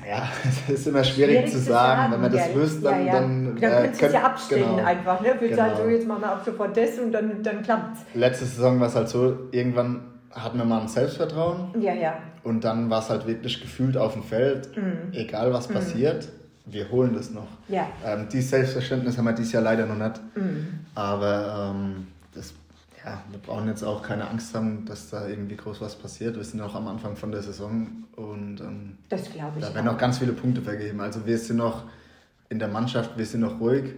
[0.07, 0.29] ja,
[0.67, 2.11] es ist immer schwierig, schwierig zu, sagen.
[2.11, 2.13] sagen.
[2.13, 3.05] Wenn man das wüsste, dann.
[3.05, 3.21] Ja, ja.
[3.21, 5.21] Dann, dann äh, könnt ihr es ja abstellen genau, einfach.
[5.21, 5.35] Ne?
[5.39, 5.55] Genau.
[5.55, 8.19] sagen, so jetzt machen wir ab sofort das und dann, dann klappt es.
[8.19, 10.01] Letzte Saison war es halt so, irgendwann
[10.31, 11.81] hatten wir mal ein Selbstvertrauen.
[11.81, 12.17] Ja, ja.
[12.43, 15.11] Und dann war es halt wirklich gefühlt auf dem Feld, mhm.
[15.11, 15.73] egal was mhm.
[15.73, 16.29] passiert,
[16.65, 17.47] wir holen das noch.
[17.67, 17.87] Ja.
[18.05, 20.21] Ähm, dieses Selbstverständnis haben wir dieses Jahr leider noch nicht.
[20.35, 20.79] Mhm.
[20.95, 22.53] Aber ähm, das,
[23.07, 26.35] ja, wir brauchen jetzt auch keine Angst haben, dass da irgendwie groß was passiert.
[26.35, 27.87] Wir sind noch am Anfang von der Saison
[28.17, 30.99] und ähm, das glaube ich da werden noch ganz viele Punkte vergeben.
[30.99, 31.83] Also wir sind noch
[32.49, 33.95] in der Mannschaft, wir sind noch ruhig.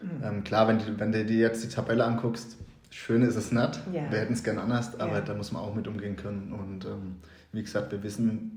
[0.00, 0.22] Mhm.
[0.22, 2.56] Ähm, klar, wenn, die, wenn du dir jetzt die Tabelle anguckst,
[2.90, 3.80] schön ist es nicht.
[3.92, 4.10] Ja.
[4.10, 5.20] Wir hätten es gern anders, aber ja.
[5.22, 6.52] da muss man auch mit umgehen können.
[6.52, 7.16] Und ähm,
[7.50, 8.55] wie gesagt, wir wissen,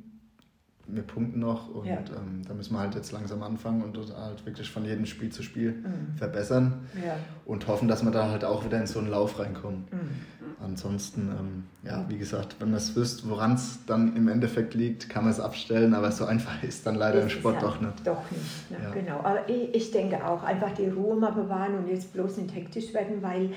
[0.91, 1.97] wir punkten noch und ja.
[1.97, 5.43] ähm, da müssen wir halt jetzt langsam anfangen und halt wirklich von jedem Spiel zu
[5.43, 6.17] Spiel mhm.
[6.17, 7.15] verbessern ja.
[7.45, 9.87] und hoffen, dass wir da halt auch wieder in so einen Lauf reinkommen.
[9.91, 10.39] Mhm.
[10.61, 15.07] Ansonsten, ähm, ja, wie gesagt, wenn man es wüsste, woran es dann im Endeffekt liegt,
[15.09, 18.05] kann man es abstellen, aber so einfach ist dann leider im Sport doch nicht.
[18.05, 18.77] Doch nicht, ne?
[18.83, 18.89] ja.
[18.91, 19.19] genau.
[19.19, 22.93] Aber ich, ich denke auch, einfach die Ruhe mal bewahren und jetzt bloß nicht hektisch
[22.93, 23.51] werden, weil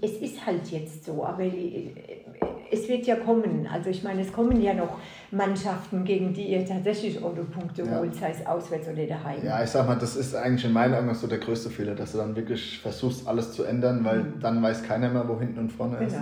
[0.00, 1.44] es ist halt jetzt so, aber
[2.70, 3.68] es wird ja kommen.
[3.72, 4.98] Also ich meine, es kommen ja noch
[5.30, 7.98] Mannschaften, gegen die ihr tatsächlich Punkte ja.
[7.98, 9.44] holt, sei es auswärts oder daheim.
[9.44, 12.12] Ja, ich sag mal, das ist eigentlich in meinen Augen so der größte Fehler, dass
[12.12, 14.40] du dann wirklich versuchst, alles zu ändern, weil mhm.
[14.40, 16.06] dann weiß keiner mehr, wo hinten und vorne genau.
[16.06, 16.16] ist.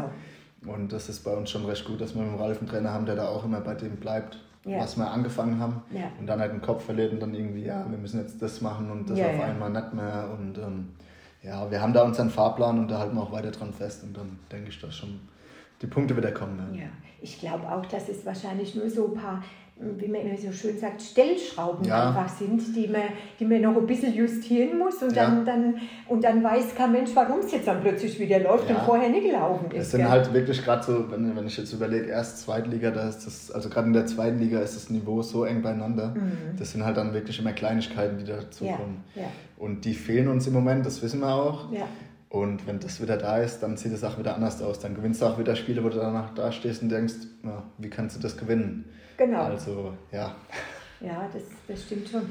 [0.67, 3.07] Und das ist bei uns schon recht gut, dass wir einen Ralf einen Trainer haben,
[3.07, 4.79] der da auch immer bei dem bleibt, ja.
[4.79, 5.83] was wir angefangen haben.
[5.91, 6.05] Ja.
[6.21, 8.91] Und dann halt den Kopf verliert und dann irgendwie, ja, wir müssen jetzt das machen
[8.91, 10.29] und das auf einmal nicht mehr.
[10.39, 10.91] Und ähm,
[11.43, 14.17] ja, wir haben da unseren Fahrplan und da halten wir auch weiter dran fest und
[14.17, 15.21] dann denke ich, dass schon
[15.83, 16.75] die Punkte wieder kommen werden.
[16.75, 16.89] Ja,
[17.21, 19.43] ich glaube auch, dass es wahrscheinlich nur so ein paar
[19.99, 22.09] wie man immer so schön sagt, Stellschrauben ja.
[22.09, 23.03] einfach sind, die man,
[23.39, 25.45] die man noch ein bisschen justieren muss und dann, ja.
[25.45, 25.75] dann,
[26.09, 28.77] und dann weiß kein Mensch, warum es jetzt dann plötzlich wieder läuft ja.
[28.77, 29.87] und vorher nicht gelaufen ist.
[29.87, 30.11] Es sind gell?
[30.11, 33.69] halt wirklich gerade so, wenn, wenn ich jetzt überlege, erst Zweitliga, da ist das, also
[33.69, 36.15] gerade in der zweiten Liga ist das Niveau so eng beieinander.
[36.15, 36.57] Mhm.
[36.59, 39.05] Das sind halt dann wirklich immer Kleinigkeiten, die dazu kommen.
[39.57, 41.73] Und die fehlen uns im Moment, das wissen wir auch.
[42.33, 44.79] Und wenn das wieder da ist, dann sieht es auch wieder anders aus.
[44.79, 47.13] Dann gewinnst du auch wieder Spiele, wo du danach da stehst und denkst,
[47.43, 48.87] na, wie kannst du das gewinnen?
[49.19, 49.43] Genau.
[49.43, 50.35] Also, ja.
[51.03, 52.23] Ja, das, das stimmt schon.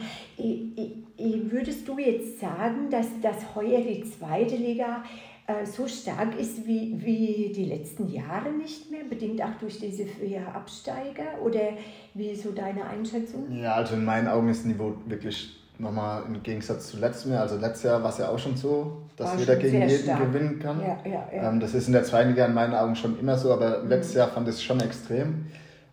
[1.52, 5.04] würdest du jetzt sagen, dass, dass heuer die zweite Liga
[5.46, 10.06] äh, so stark ist wie, wie die letzten Jahre nicht mehr, bedingt auch durch diese
[10.08, 11.40] vier Absteiger?
[11.44, 11.74] Oder
[12.16, 13.56] wie ist so deine Einschätzung?
[13.56, 17.42] Ja, also in meinen Augen ist das Niveau wirklich nochmal im Gegensatz zu letztem Jahr.
[17.42, 20.20] Also letztes Jahr war es ja auch schon so, dass war jeder gegen jeden stark.
[20.20, 20.80] gewinnen kann.
[20.80, 21.50] Ja, ja, ja.
[21.50, 23.90] Ähm, das ist in der zweiten Liga in meinen Augen schon immer so, aber mhm.
[23.90, 25.48] letztes Jahr fand ich es schon extrem.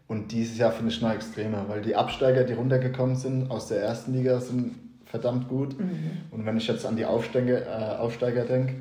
[0.07, 3.82] Und dieses Jahr finde ich noch extremer, weil die Absteiger, die runtergekommen sind aus der
[3.82, 4.74] ersten Liga, sind
[5.05, 5.78] verdammt gut.
[5.78, 6.22] Mhm.
[6.30, 8.74] Und wenn ich jetzt an die Aufsteiger, äh, Aufsteiger denke,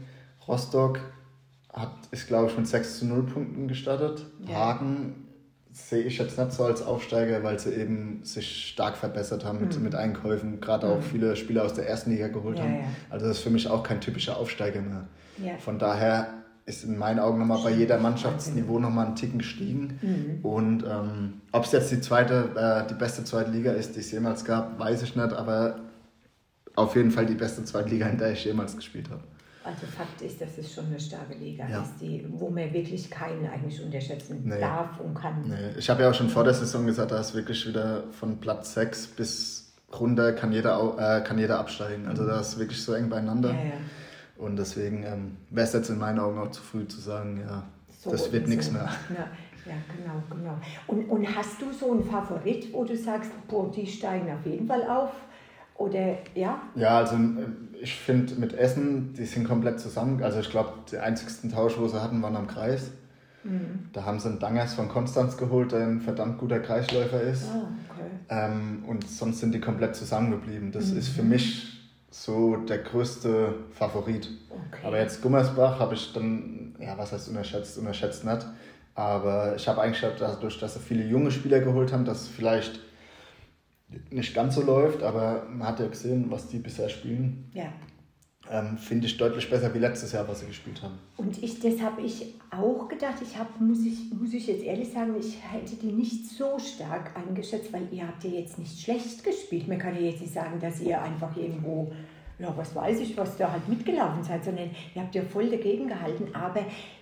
[0.47, 0.99] Rostock
[1.73, 4.25] hat, ist, glaube ich, mit 6 zu 0 Punkten gestartet.
[4.51, 5.26] Hagen
[5.77, 9.77] sehe ich jetzt nicht so als Aufsteiger, weil sie eben sich stark verbessert haben mit,
[9.77, 9.83] mhm.
[9.83, 11.03] mit Einkäufen, gerade auch mhm.
[11.03, 12.75] viele Spieler aus der ersten Liga geholt ja, haben.
[12.75, 12.85] Ja.
[13.09, 15.07] Also das ist für mich auch kein typischer Aufsteiger mehr.
[15.59, 16.33] Von daher
[16.65, 19.99] ist in meinen Augen nochmal bei jeder Mannschaftsniveau nochmal einen Ticken gestiegen.
[20.01, 20.45] Mhm.
[20.45, 24.11] Und ähm, ob es jetzt die zweite, äh, die beste zweite Liga ist, die es
[24.11, 25.79] jemals gab, weiß ich nicht, aber
[26.75, 29.21] auf jeden Fall die beste zweite Liga, in der ich jemals gespielt habe.
[29.67, 31.81] Also Fakt ist, dass es schon eine starke Liga ja.
[31.81, 34.61] ist, die, wo man wirklich keinen eigentlich unterschätzen nee.
[34.61, 35.43] darf und kann.
[35.45, 35.77] Nee.
[35.77, 38.75] Ich habe ja auch schon vor der Saison gesagt, da ist wirklich wieder von Platz
[38.75, 42.07] 6 bis runter kann jeder, äh, kann jeder absteigen.
[42.07, 43.49] Also da ist wirklich so eng beieinander.
[43.49, 43.71] Ja, ja.
[44.37, 47.63] Und deswegen ähm, wäre es jetzt in meinen Augen auch zu früh zu sagen, ja,
[47.99, 48.73] so das wird nichts so.
[48.73, 48.89] mehr.
[49.09, 49.27] Ja,
[49.65, 50.57] ja, genau, genau.
[50.87, 54.65] Und, und hast du so einen Favorit, wo du sagst, boah, die steigen auf jeden
[54.65, 55.11] Fall auf?
[55.77, 56.61] Oder ja?
[56.75, 60.21] Ja, also äh, ich finde mit Essen, die sind komplett zusammen.
[60.23, 62.91] Also ich glaube, der einzigsten Tausch, wo sie hatten, waren am Kreis.
[63.43, 63.89] Mhm.
[63.93, 67.45] Da haben sie einen Dangers von Konstanz geholt, der ein verdammt guter Kreisläufer ist.
[67.45, 68.09] Ah, okay.
[68.29, 70.71] ähm, und sonst sind die komplett zusammengeblieben.
[70.71, 70.97] Das mhm.
[70.97, 71.77] ist für mich
[72.09, 74.29] so der größte Favorit.
[74.49, 74.87] Okay.
[74.87, 78.45] Aber jetzt Gummersbach habe ich dann, ja, was heißt unterschätzt, unterschätzt nicht.
[78.95, 82.79] Aber ich habe eigentlich dadurch, dass sie viele junge Spieler geholt haben, dass vielleicht
[84.11, 87.49] nicht ganz so läuft, aber man hat ja gesehen, was die bisher spielen.
[87.53, 87.71] Ja
[88.51, 90.97] ähm, finde ich deutlich besser wie letztes Jahr, was sie gespielt haben.
[91.17, 93.15] Und ich, das habe ich auch gedacht.
[93.21, 97.11] Ich habe, muss ich, muss ich jetzt ehrlich sagen, ich hätte die nicht so stark
[97.15, 99.67] eingeschätzt, weil ihr habt ja jetzt nicht schlecht gespielt.
[99.67, 101.91] Man kann ja jetzt nicht sagen, dass ihr einfach irgendwo
[102.39, 105.87] ja, was weiß ich, was da halt mitgelaufen seid, sondern ihr habt ja voll dagegen
[105.87, 106.27] gehalten.
[106.35, 106.61] Aber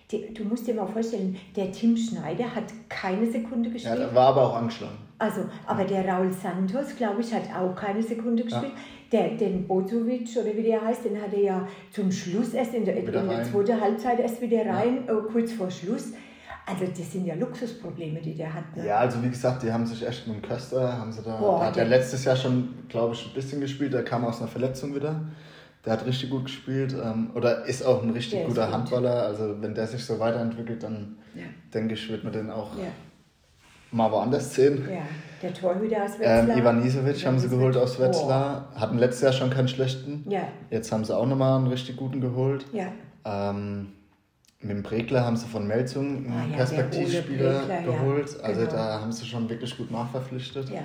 [0.09, 3.99] die, du musst dir mal vorstellen, der Tim Schneider hat keine Sekunde gespielt.
[3.99, 4.97] Ja, war aber auch angeschlagen.
[5.18, 8.74] Also, aber der Raul Santos, glaube ich, hat auch keine Sekunde gespielt.
[9.11, 9.20] Ja.
[9.20, 12.84] Der, den Bozovic oder wie der heißt, den hat er ja zum Schluss erst in
[12.84, 15.13] der, in der zweiten Halbzeit erst wieder rein, ja.
[15.13, 16.11] äh, kurz vor Schluss.
[16.66, 18.76] Also das sind ja Luxusprobleme, die der hat.
[18.76, 18.88] Ne?
[18.88, 21.59] Ja, also wie gesagt, die haben sich echt mit dem Köster, haben sie da, Boah,
[21.59, 24.47] da hat er letztes Jahr schon, glaube ich, ein bisschen gespielt, der kam aus einer
[24.47, 25.22] Verletzung wieder.
[25.86, 29.28] Der hat richtig gut gespielt ähm, oder ist auch ein richtig der guter Handballer.
[29.28, 31.43] Also wenn der sich so weiterentwickelt, dann ja.
[31.72, 32.86] denke ich, wird man den auch ja
[33.95, 34.87] mal woanders sehen.
[34.89, 35.01] Ja,
[35.41, 36.49] der Torhüter aus Wetzlar.
[36.49, 38.69] Ähm, Ivanisevic haben sie geholt aus Wetzlar.
[38.75, 38.79] Oh.
[38.79, 40.25] Hatten letztes Jahr schon keinen schlechten.
[40.29, 40.47] Ja.
[40.69, 42.65] Jetzt haben sie auch nochmal einen richtig guten geholt.
[42.73, 42.87] Ja.
[43.25, 43.93] Ähm,
[44.59, 48.35] mit dem Pregler haben sie von Melzung einen ah, ja, Perspektivspieler geholt.
[48.37, 48.73] Ja, also genau.
[48.73, 50.69] da haben sie schon wirklich gut nachverpflichtet.
[50.69, 50.81] Ja.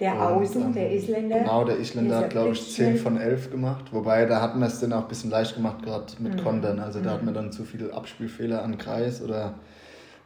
[0.00, 1.38] Der und, Außen, ähm, der Isländer.
[1.40, 3.92] Genau, der Isländer hat, glaube ich, 10 von 11 gemacht.
[3.92, 6.42] Wobei, da hat man es dann auch ein bisschen leicht gemacht, gerade mit mhm.
[6.42, 6.80] Kontern.
[6.80, 7.26] Also da hat mhm.
[7.26, 9.56] man dann zu viele Abspielfehler an Kreis oder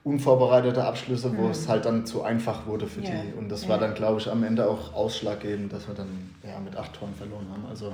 [0.05, 1.50] unvorbereitete Abschlüsse, wo mhm.
[1.50, 3.11] es halt dann zu einfach wurde für ja.
[3.11, 3.38] die.
[3.38, 3.70] Und das ja.
[3.70, 7.14] war dann, glaube ich, am Ende auch ausschlaggebend, dass wir dann ja, mit acht Toren
[7.14, 7.64] verloren haben.
[7.66, 7.92] Also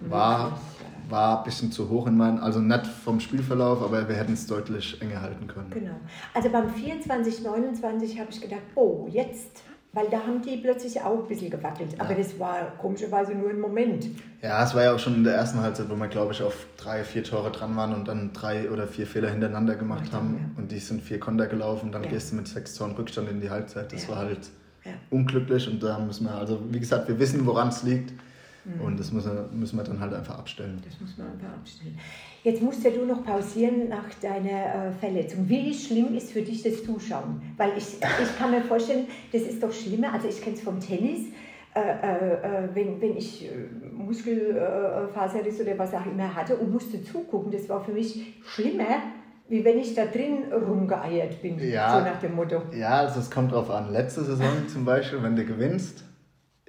[0.00, 0.58] war,
[1.08, 4.46] war ein bisschen zu hoch in meinen, also nicht vom Spielverlauf, aber wir hätten es
[4.46, 5.70] deutlich enger halten können.
[5.70, 5.94] Genau.
[6.34, 9.62] Also beim 24, 29 habe ich gedacht, oh, jetzt
[9.92, 11.94] weil da haben die plötzlich auch ein bisschen gewackelt.
[11.94, 12.04] Ja.
[12.04, 14.06] Aber das war komischerweise nur ein Moment.
[14.40, 16.66] Ja, es war ja auch schon in der ersten Halbzeit, wo wir, glaube ich, auf
[16.76, 20.52] drei, vier Tore dran waren und dann drei oder vier Fehler hintereinander gemacht ja, haben.
[20.56, 20.62] Ja.
[20.62, 21.90] Und die sind vier Konter gelaufen.
[21.90, 23.92] Dann gehst du mit sechs Toren Rückstand in die Halbzeit.
[23.92, 24.50] Das war halt
[25.10, 25.68] unglücklich.
[25.68, 28.12] Und da müssen wir, also wie gesagt, wir wissen, woran es liegt.
[28.64, 28.80] Mhm.
[28.80, 30.80] Und das müssen wir, müssen wir dann halt einfach abstellen.
[30.84, 31.98] Das muss man einfach abstellen.
[32.42, 35.48] Jetzt musst ja du noch pausieren nach deiner äh, Verletzung.
[35.48, 37.42] Wie schlimm ist für dich das Zuschauen?
[37.56, 40.12] Weil ich, ich kann mir vorstellen, das ist doch schlimmer.
[40.12, 41.28] Also ich kenne es vom Tennis.
[41.74, 43.50] Äh, äh, äh wenn, wenn ich äh,
[43.92, 49.02] Muskelfaserriss oder was auch immer hatte und musste zugucken, das war für mich schlimmer,
[49.48, 52.62] wie wenn ich da drin rumgeeiert bin, ja, so nach dem Motto.
[52.72, 53.92] Ja, also es kommt drauf an.
[53.92, 56.04] Letzte Saison zum Beispiel, wenn du gewinnst,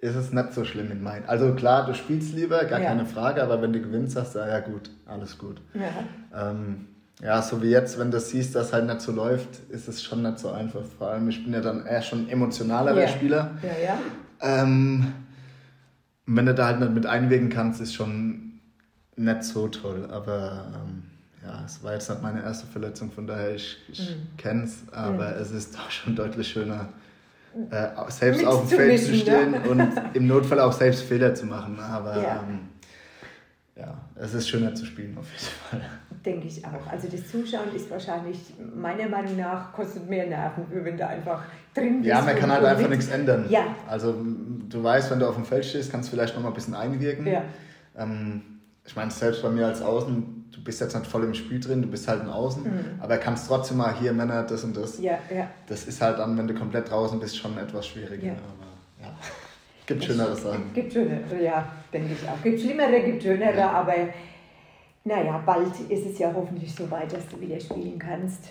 [0.02, 1.26] ist es nicht so schlimm in meinen.
[1.26, 2.88] Also klar, du spielst lieber, gar ja.
[2.88, 5.62] keine Frage, aber wenn du gewinnst, sagst du, ja, ja gut, alles gut.
[5.76, 6.49] Ja.
[6.49, 6.88] Ähm,
[7.22, 10.24] ja, so wie jetzt, wenn du siehst, dass halt nicht so läuft, ist es schon
[10.24, 10.82] nicht so einfach.
[10.97, 13.08] Vor allem, ich bin ja dann eher schon emotionalerer yeah.
[13.08, 13.52] Spieler.
[13.62, 13.99] Ja, ja.
[14.64, 15.14] Ähm,
[16.26, 18.60] wenn du da halt nicht mit einwirken kannst, ist schon
[19.16, 20.08] nicht so toll.
[20.10, 21.04] Aber ähm,
[21.43, 24.38] ja, es war jetzt nicht meine erste Verletzung, von daher ich, ich mhm.
[24.38, 25.41] kenne es, aber mhm.
[25.41, 26.89] es ist doch schon deutlich schöner,
[27.70, 29.62] äh, selbst auf dem Feld zu stehen ne?
[29.70, 31.80] und im Notfall auch selbst Fehler zu machen.
[31.80, 32.43] Aber ja.
[32.47, 32.70] Ähm,
[33.76, 35.82] ja, es ist schöner zu spielen auf jeden Fall.
[36.26, 36.91] Denke ich auch.
[36.91, 38.38] Also das Zuschauen ist wahrscheinlich,
[38.76, 41.43] meiner Meinung nach, kostet mehr Nerven, wenn du einfach
[41.74, 42.10] drin bist.
[42.10, 43.47] Ja, man kann halt einfach nichts ändern.
[43.49, 43.76] Ja.
[43.88, 44.16] Also
[44.70, 46.76] du weißt, wenn du auf dem Feld stehst, kannst du vielleicht noch mal ein bisschen
[46.76, 47.26] einwirken.
[47.26, 47.43] Ja.
[47.97, 48.41] Ähm,
[48.86, 51.82] ich meine, selbst bei mir als Außen, du bist jetzt nicht voll im Spiel drin,
[51.82, 52.86] du bist halt ein Außen, mhm.
[52.99, 54.99] aber kannst trotzdem mal hier Männer, das und das.
[54.99, 55.49] Ja, ja.
[55.67, 58.27] Das ist halt dann, wenn du komplett draußen bist, schon etwas schwieriger.
[58.27, 58.34] Ja.
[58.34, 59.15] Aber ja,
[59.86, 60.73] gibt schönere Sachen.
[60.73, 62.41] Gibt schönere, ja, denke ich auch.
[62.41, 63.71] Gibt schlimmere, gibt schönere, ja.
[63.71, 63.93] aber
[65.03, 68.45] naja, bald ist es ja hoffentlich so weit, dass du wieder spielen kannst.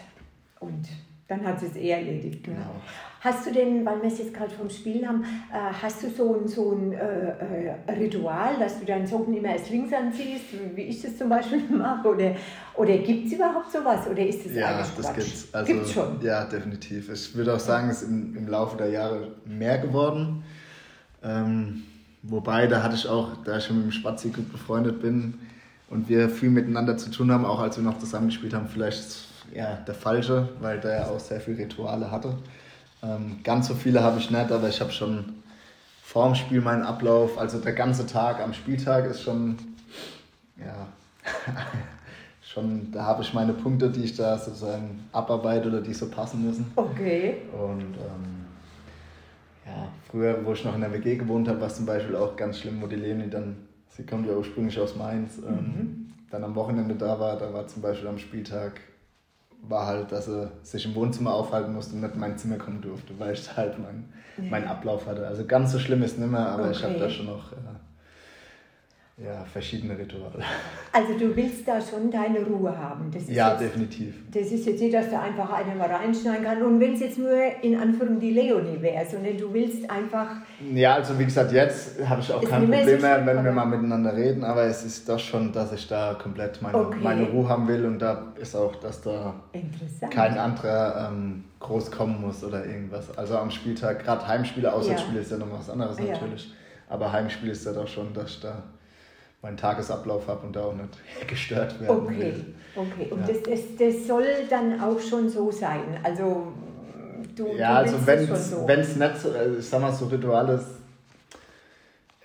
[0.59, 0.89] Und
[1.31, 2.43] dann hat es eh erledigt.
[2.43, 2.75] Genau.
[3.21, 6.35] Hast du denn, weil wir es jetzt gerade vom Spielen haben, äh, hast du so
[6.35, 10.83] ein, so ein äh, äh, Ritual, dass du deinen Socken immer erst links anziehst, wie
[10.83, 12.09] ich das zum Beispiel mache?
[12.09, 12.35] Oder,
[12.75, 14.09] oder gibt es überhaupt sowas?
[14.11, 15.49] Oder ist das ja, das gibt's.
[15.53, 16.21] Also, gibt's schon.
[16.23, 17.13] Ja, definitiv.
[17.13, 20.43] Ich würde auch sagen, es ist im, im Laufe der Jahre mehr geworden.
[21.23, 21.85] Ähm,
[22.23, 25.35] wobei, da hatte ich auch, da ich schon mit dem Spazi gut befreundet bin
[25.91, 29.75] und wir viel miteinander zu tun haben, auch als wir noch zusammengespielt haben, vielleicht ja,
[29.87, 32.35] der falsche, weil der ja auch sehr viele Rituale hatte.
[33.03, 35.41] Ähm, ganz so viele habe ich nicht, aber ich habe schon
[36.03, 39.57] vor dem Spiel meinen Ablauf, also der ganze Tag am Spieltag ist schon,
[40.59, 40.89] ja,
[42.43, 46.45] schon, da habe ich meine Punkte, die ich da sozusagen abarbeite oder die so passen
[46.45, 46.71] müssen.
[46.75, 47.37] Okay.
[47.53, 48.47] Und ähm,
[49.65, 52.37] ja, früher, wo ich noch in der WG gewohnt habe, war es zum Beispiel auch
[52.37, 53.57] ganz schlimm, wo die Leni dann,
[53.89, 56.13] sie kommt ja ursprünglich aus Mainz, ähm, mhm.
[56.31, 58.81] dann am Wochenende da war, da war zum Beispiel am Spieltag
[59.63, 62.81] war halt, dass er sich im Wohnzimmer aufhalten musste und nicht in mein Zimmer kommen
[62.81, 64.45] durfte, weil ich halt meinen ja.
[64.51, 65.27] mein Ablauf hatte.
[65.27, 66.73] Also ganz so schlimm ist nicht mehr, aber okay.
[66.73, 67.57] ich habe da schon noch äh,
[69.23, 70.33] ja, verschiedene Rituale.
[70.93, 73.13] Also du willst da schon deine Ruhe haben.
[73.29, 74.15] ja, jetzt, definitiv.
[74.33, 76.61] Das ist jetzt nicht, dass da einfach einer mal reinschneiden kann.
[76.63, 77.31] Und wenn es jetzt nur
[77.63, 80.37] in Anführung die Leonie wäre, sondern du willst einfach...
[80.75, 84.17] Ja, also wie gesagt, jetzt habe ich auch kein Problem mehr, wenn wir mal miteinander
[84.17, 86.99] reden, aber es ist doch schon, dass ich da komplett meine, okay.
[87.01, 89.35] meine Ruhe haben will und da ist auch, dass da
[90.11, 93.17] kein anderer ähm, groß kommen muss oder irgendwas.
[93.17, 95.23] Also am Spieltag, gerade Heimspiele, Auswärtsspiele ja.
[95.23, 96.07] ist ja noch was anderes ja.
[96.07, 96.53] natürlich,
[96.89, 98.65] aber Heimspiel ist ja doch schon, dass ich da
[99.43, 100.89] meinen Tagesablauf habe und da auch nicht
[101.29, 102.55] gestört werden Okay, will.
[102.77, 103.09] okay.
[103.11, 103.27] Und ja.
[103.29, 105.99] das, das, das soll dann auch schon so sein.
[106.03, 106.53] Also
[107.35, 108.67] du, ja, du also wenn es so.
[108.67, 110.67] nicht so, also ich sag mal so Ritual ist,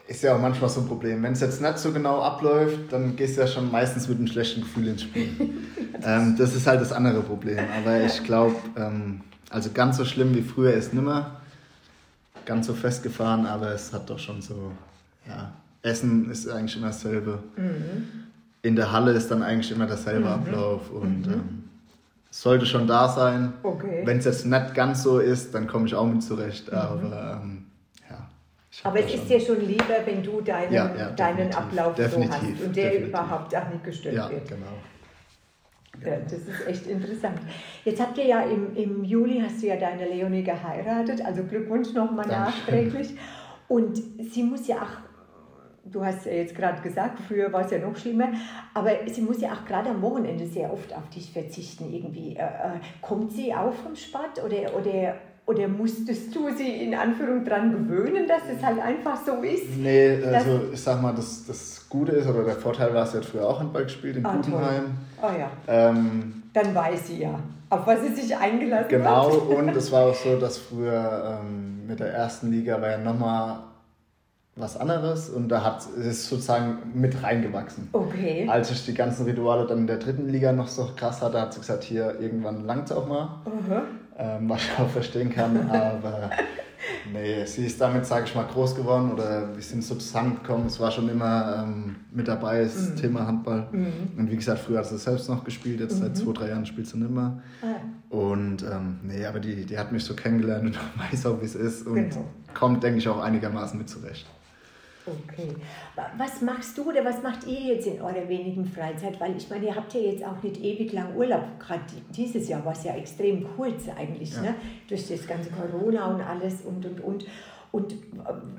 [0.08, 1.24] ist ja auch manchmal so ein Problem.
[1.24, 4.28] Wenn es jetzt nicht so genau abläuft, dann gehst du ja schon meistens mit einem
[4.28, 5.30] schlechten Gefühl ins Spiel.
[5.94, 7.60] das, ähm, das ist halt das andere Problem.
[7.80, 11.42] Aber ich glaube, ähm, also ganz so schlimm wie früher ist nimmer.
[12.46, 14.72] Ganz so festgefahren, aber es hat doch schon so,
[15.28, 15.52] ja,
[15.86, 17.40] Essen ist eigentlich immer dasselbe.
[17.56, 18.26] Mhm.
[18.62, 20.34] In der Halle ist dann eigentlich immer derselbe mhm.
[20.34, 21.34] Ablauf und mhm.
[21.34, 21.64] ähm,
[22.32, 23.54] sollte schon da sein.
[23.64, 24.02] Okay.
[24.04, 26.72] Wenn es jetzt nicht ganz so ist, dann komme ich auch mit zurecht.
[26.72, 26.78] Mhm.
[26.78, 27.66] Aber ähm,
[28.10, 28.28] ja.
[28.84, 32.46] Aber es ist dir schon lieber, wenn du deinen, ja, ja, deinen Ablauf definitiv, so
[32.46, 33.10] hast und der definitiv.
[33.10, 34.48] überhaupt auch nicht gestört ja, wird.
[34.50, 34.66] Genau.
[36.04, 37.40] Ja, das ist echt interessant.
[37.86, 41.94] Jetzt habt ihr ja im, im Juli hast du ja deine Leonie geheiratet, also Glückwunsch
[41.94, 43.16] nochmal nachträglich.
[43.68, 45.15] Und sie muss ja auch
[45.92, 48.30] du hast ja jetzt gerade gesagt, früher war es ja noch schlimmer,
[48.74, 52.36] aber sie muss ja auch gerade am Wochenende sehr oft auf dich verzichten irgendwie.
[52.36, 55.16] Äh, äh, kommt sie auch vom Sport oder, oder,
[55.46, 59.78] oder musstest du sie in Anführung dran gewöhnen, dass es halt einfach so ist?
[59.78, 63.26] Nee, also ich sag mal, das, das Gute ist, oder der Vorteil war, sie hat
[63.26, 64.98] früher auch Handball gespielt in ah, Gutenheim.
[65.22, 65.50] Oh ja.
[65.68, 69.50] Ähm, Dann weiß sie ja, auf was sie sich eingelassen genau, hat.
[69.50, 72.98] Genau, und es war auch so, dass früher ähm, mit der ersten Liga war ja
[72.98, 73.60] nochmal
[74.58, 77.90] was anderes und da hat es sozusagen mit reingewachsen.
[77.92, 78.48] Okay.
[78.50, 81.54] Als ich die ganzen Rituale dann in der dritten Liga noch so krass hatte, hat
[81.54, 83.42] sie gesagt, hier irgendwann langt es auch mal.
[83.46, 83.82] Uh
[84.18, 86.30] ähm, was ich auch verstehen kann, aber
[87.12, 90.68] nee, sie ist damit, sage ich mal, groß geworden oder wir sind so zusammengekommen.
[90.68, 92.96] Es war schon immer ähm, mit dabei, das mhm.
[92.96, 93.68] Thema Handball.
[93.72, 94.18] Mhm.
[94.18, 96.04] Und wie gesagt, früher hat sie selbst noch gespielt, jetzt mhm.
[96.04, 97.42] seit zwei, drei Jahren spielt sie nicht mehr.
[97.62, 98.16] Ah.
[98.16, 100.80] Und ähm, nee, aber die, die hat mich so kennengelernt und
[101.12, 102.26] weiß auch, wie es ist und genau.
[102.54, 104.26] kommt, denke ich, auch einigermaßen mit zurecht.
[105.08, 105.56] Okay.
[106.18, 109.20] Was machst du oder was macht ihr jetzt in eurer wenigen Freizeit?
[109.20, 111.44] Weil ich meine, ihr habt ja jetzt auch nicht ewig lang Urlaub.
[111.60, 111.82] Gerade
[112.16, 114.42] dieses Jahr war es ja extrem kurz eigentlich, ja.
[114.42, 114.56] ne?
[114.88, 117.26] durch das ganze Corona und alles und und und.
[117.72, 117.94] Und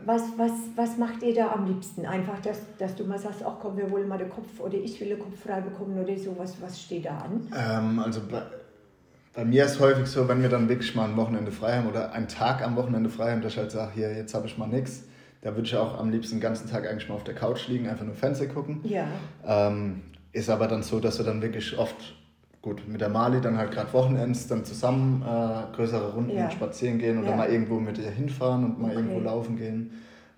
[0.05, 2.05] was, was, was macht ihr da am liebsten?
[2.05, 5.01] Einfach, dass, dass du mal sagst, ach komm, wir wollen mal den Kopf oder ich
[5.01, 6.37] will den Kopf frei bekommen oder so.
[6.37, 7.49] Was, was steht da an?
[7.57, 8.43] Ähm, also bei,
[9.33, 11.89] bei mir ist es häufig so, wenn wir dann wirklich mal ein Wochenende frei haben
[11.89, 14.59] oder einen Tag am Wochenende frei haben, dass ich halt sage, hier, jetzt habe ich
[14.59, 15.05] mal nichts
[15.47, 17.89] da würde ich auch am liebsten den ganzen Tag eigentlich mal auf der Couch liegen,
[17.89, 18.81] einfach nur Fernseher gucken.
[18.83, 19.07] Ja.
[19.47, 22.17] Ähm, ist aber dann so, dass wir dann wirklich oft,
[22.63, 26.51] gut, mit der Mali dann halt gerade Wochenends dann zusammen äh, größere Runden ja.
[26.51, 27.37] spazieren gehen oder ja.
[27.37, 28.97] mal irgendwo mit ihr hinfahren und mal okay.
[28.97, 29.93] irgendwo laufen gehen.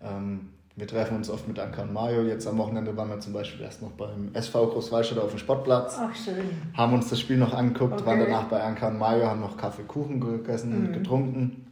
[0.04, 2.24] Ähm, wir treffen uns oft mit Anka und Mario.
[2.24, 5.96] Jetzt am Wochenende waren wir zum Beispiel erst noch beim SV Großwallstadt auf dem Sportplatz.
[5.98, 6.50] Ach, schön.
[6.74, 8.04] Haben uns das Spiel noch angeguckt, okay.
[8.04, 10.92] waren danach bei Anka und Mario, haben noch Kaffee, Kuchen gegessen, mhm.
[10.92, 11.66] getrunken.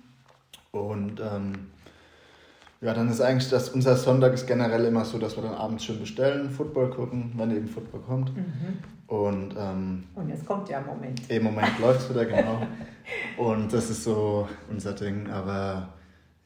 [0.73, 1.53] Und ähm,
[2.87, 5.85] ja, dann ist eigentlich das, unser Sonntag ist generell immer so, dass wir dann abends
[5.85, 8.37] schön bestellen, Football gucken, wenn eben Football kommt.
[8.37, 8.79] Mhm.
[9.09, 11.21] Und, ähm, und es kommt ja im Moment.
[11.29, 12.63] Im Moment läuft es wieder, genau.
[13.39, 15.29] und das ist so unser Ding.
[15.29, 15.89] Aber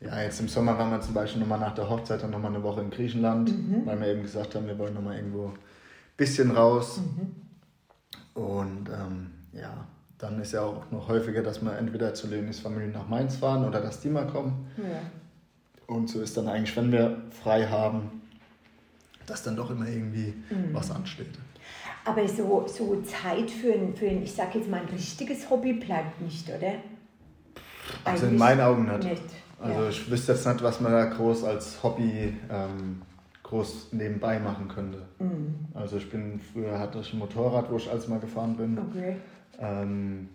[0.01, 2.62] ja, jetzt im Sommer waren wir zum Beispiel nochmal nach der Hochzeit dann nochmal eine
[2.62, 3.84] Woche in Griechenland, mhm.
[3.84, 5.59] weil wir eben gesagt haben, wir wollen nochmal irgendwo ein
[6.16, 7.03] bisschen raus.
[7.03, 8.43] Mhm.
[8.43, 9.86] Und ähm, ja,
[10.16, 13.66] dann ist ja auch noch häufiger, dass wir entweder zu Leonis Familie nach Mainz fahren
[13.66, 14.68] oder dass die mal kommen.
[14.78, 15.03] Ja.
[15.91, 18.22] Und so ist dann eigentlich, wenn wir frei haben,
[19.26, 20.72] dass dann doch immer irgendwie mhm.
[20.72, 21.36] was ansteht.
[22.05, 25.72] Aber so, so Zeit für ein, für ein, ich sag jetzt mal, ein richtiges Hobby
[25.72, 26.74] bleibt nicht, oder?
[28.05, 29.03] Also in meinen Augen nicht.
[29.03, 29.22] nicht.
[29.61, 29.88] Also ja.
[29.88, 33.03] ich wüsste jetzt nicht, was man da groß als Hobby ähm,
[33.43, 35.03] groß nebenbei machen könnte.
[35.18, 35.57] Mhm.
[35.74, 38.78] Also ich bin, früher hatte ich ein Motorrad, wo ich als mal gefahren bin.
[38.78, 39.16] Okay.
[39.59, 40.28] Ähm,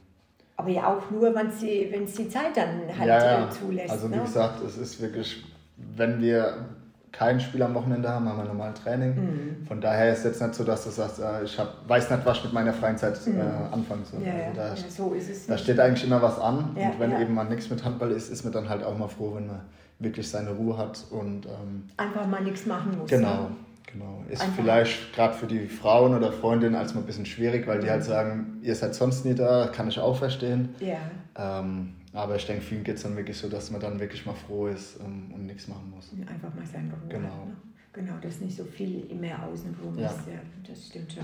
[0.58, 3.48] aber ja auch nur, wenn sie, wenn es die Zeit dann halt ja, ja.
[3.48, 3.92] Äh, zulässt.
[3.92, 4.22] Also wie ne?
[4.22, 5.44] gesagt, es ist wirklich,
[5.78, 6.66] wenn wir
[7.12, 9.16] kein Spiel am Wochenende haben, haben wir normal Training.
[9.16, 9.66] Mhm.
[9.68, 12.26] Von daher ist es jetzt nicht so, dass du sagst, äh, ich hab, weiß nicht,
[12.26, 13.40] was ich mit meiner freien Zeit mhm.
[13.40, 13.44] äh,
[13.74, 14.22] anfangen soll.
[14.22, 15.48] Ja, also da, ja, so ist es.
[15.48, 16.76] Da steht eigentlich immer was an.
[16.76, 19.34] und wenn eben mal nichts mit Handball ist, ist man dann halt auch mal froh,
[19.36, 19.62] wenn man
[20.00, 23.10] wirklich seine Ruhe hat und ähm, einfach mal nichts machen muss.
[23.10, 23.44] Genau.
[23.44, 23.50] Ne?
[23.92, 24.24] Genau.
[24.30, 24.56] Ist Einfach.
[24.56, 28.02] vielleicht gerade für die Frauen oder Freundinnen als mal ein bisschen schwierig, weil die halt
[28.02, 28.08] mhm.
[28.08, 30.76] sagen, ihr seid sonst nie da, kann ich auch verstehen.
[30.80, 30.98] Ja.
[31.38, 34.34] Ähm, aber ich denke, vielen geht es dann wirklich so, dass man dann wirklich mal
[34.34, 36.10] froh ist ähm, und nichts machen muss.
[36.28, 37.10] Einfach mal sein Ruhe.
[37.10, 37.28] Genau.
[37.28, 37.56] Hat, ne?
[37.94, 40.08] Genau, dass nicht so viel mehr außenrum ja.
[40.08, 40.28] ist.
[40.28, 41.24] Ja, das stimmt schon.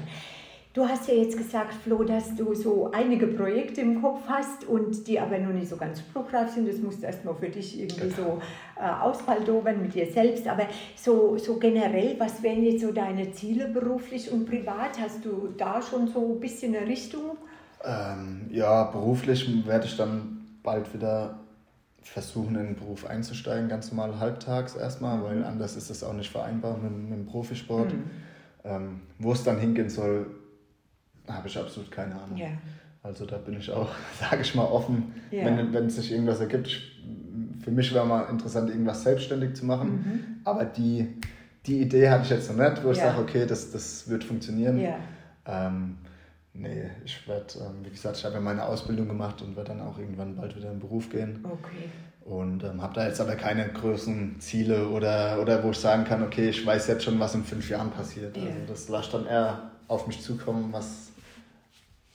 [0.74, 5.06] Du hast ja jetzt gesagt, Flo, dass du so einige Projekte im Kopf hast und
[5.06, 6.66] die aber noch nicht so ganz spruchreif sind.
[6.66, 8.42] Das musst du erstmal für dich irgendwie so
[8.80, 10.48] äh, ausfaldobern mit dir selbst.
[10.48, 14.98] Aber so, so generell, was wären jetzt so deine Ziele beruflich und privat?
[14.98, 17.38] Hast du da schon so ein bisschen eine Richtung?
[17.84, 21.38] Ähm, ja, beruflich werde ich dann bald wieder
[22.02, 26.32] versuchen, in den Beruf einzusteigen, ganz normal halbtags erstmal, weil anders ist das auch nicht
[26.32, 27.92] vereinbar mit, mit dem Profisport.
[27.94, 28.04] Mhm.
[28.64, 30.28] Ähm, wo es dann hingehen soll,
[31.34, 32.38] habe ich absolut keine Ahnung.
[32.38, 32.50] Ja.
[33.04, 35.46] Also da bin ich auch, sage ich mal, offen, ja.
[35.46, 36.70] wenn, wenn sich irgendwas ergibt.
[37.64, 39.90] Für mich wäre mal interessant, irgendwas selbstständig zu machen.
[39.90, 40.42] Mhm.
[40.44, 41.16] Aber die,
[41.66, 44.80] die Idee hatte ich jetzt noch nicht, wo ich sage, okay, das, das wird funktionieren.
[44.80, 44.96] Ja.
[45.46, 45.98] Ähm,
[46.54, 49.82] nee, ich werde, ähm, wie gesagt, ich habe ja meine Ausbildung gemacht und werde dann
[49.82, 51.40] auch irgendwann bald wieder in den Beruf gehen.
[51.44, 51.90] Okay.
[52.24, 56.24] Und ähm, habe da jetzt aber keine großen Ziele oder, oder wo ich sagen kann,
[56.24, 58.38] okay, ich weiß jetzt schon, was in fünf Jahren passiert.
[58.38, 61.11] Also das lasse dann eher auf mich zukommen, was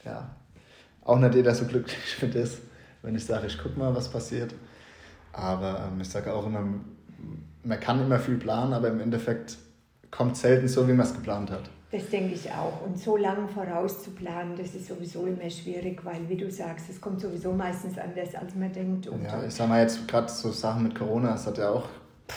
[0.07, 0.31] ja.
[1.05, 2.59] auch nicht jeder so glücklich für das,
[3.03, 4.55] wenn ich sage, ich gucke mal, was passiert.
[5.33, 6.65] Aber ähm, ich sage auch immer,
[7.63, 9.59] man kann immer viel planen, aber im Endeffekt
[10.11, 11.69] kommt selten so, wie man es geplant hat.
[11.93, 12.83] Das denke ich auch.
[12.85, 17.21] Und so lange vorauszuplanen, das ist sowieso immer schwierig, weil, wie du sagst, es kommt
[17.21, 19.07] sowieso meistens anders, als man denkt.
[19.07, 21.89] Und ja, ich sag mal jetzt gerade so Sachen mit Corona, es hat ja auch,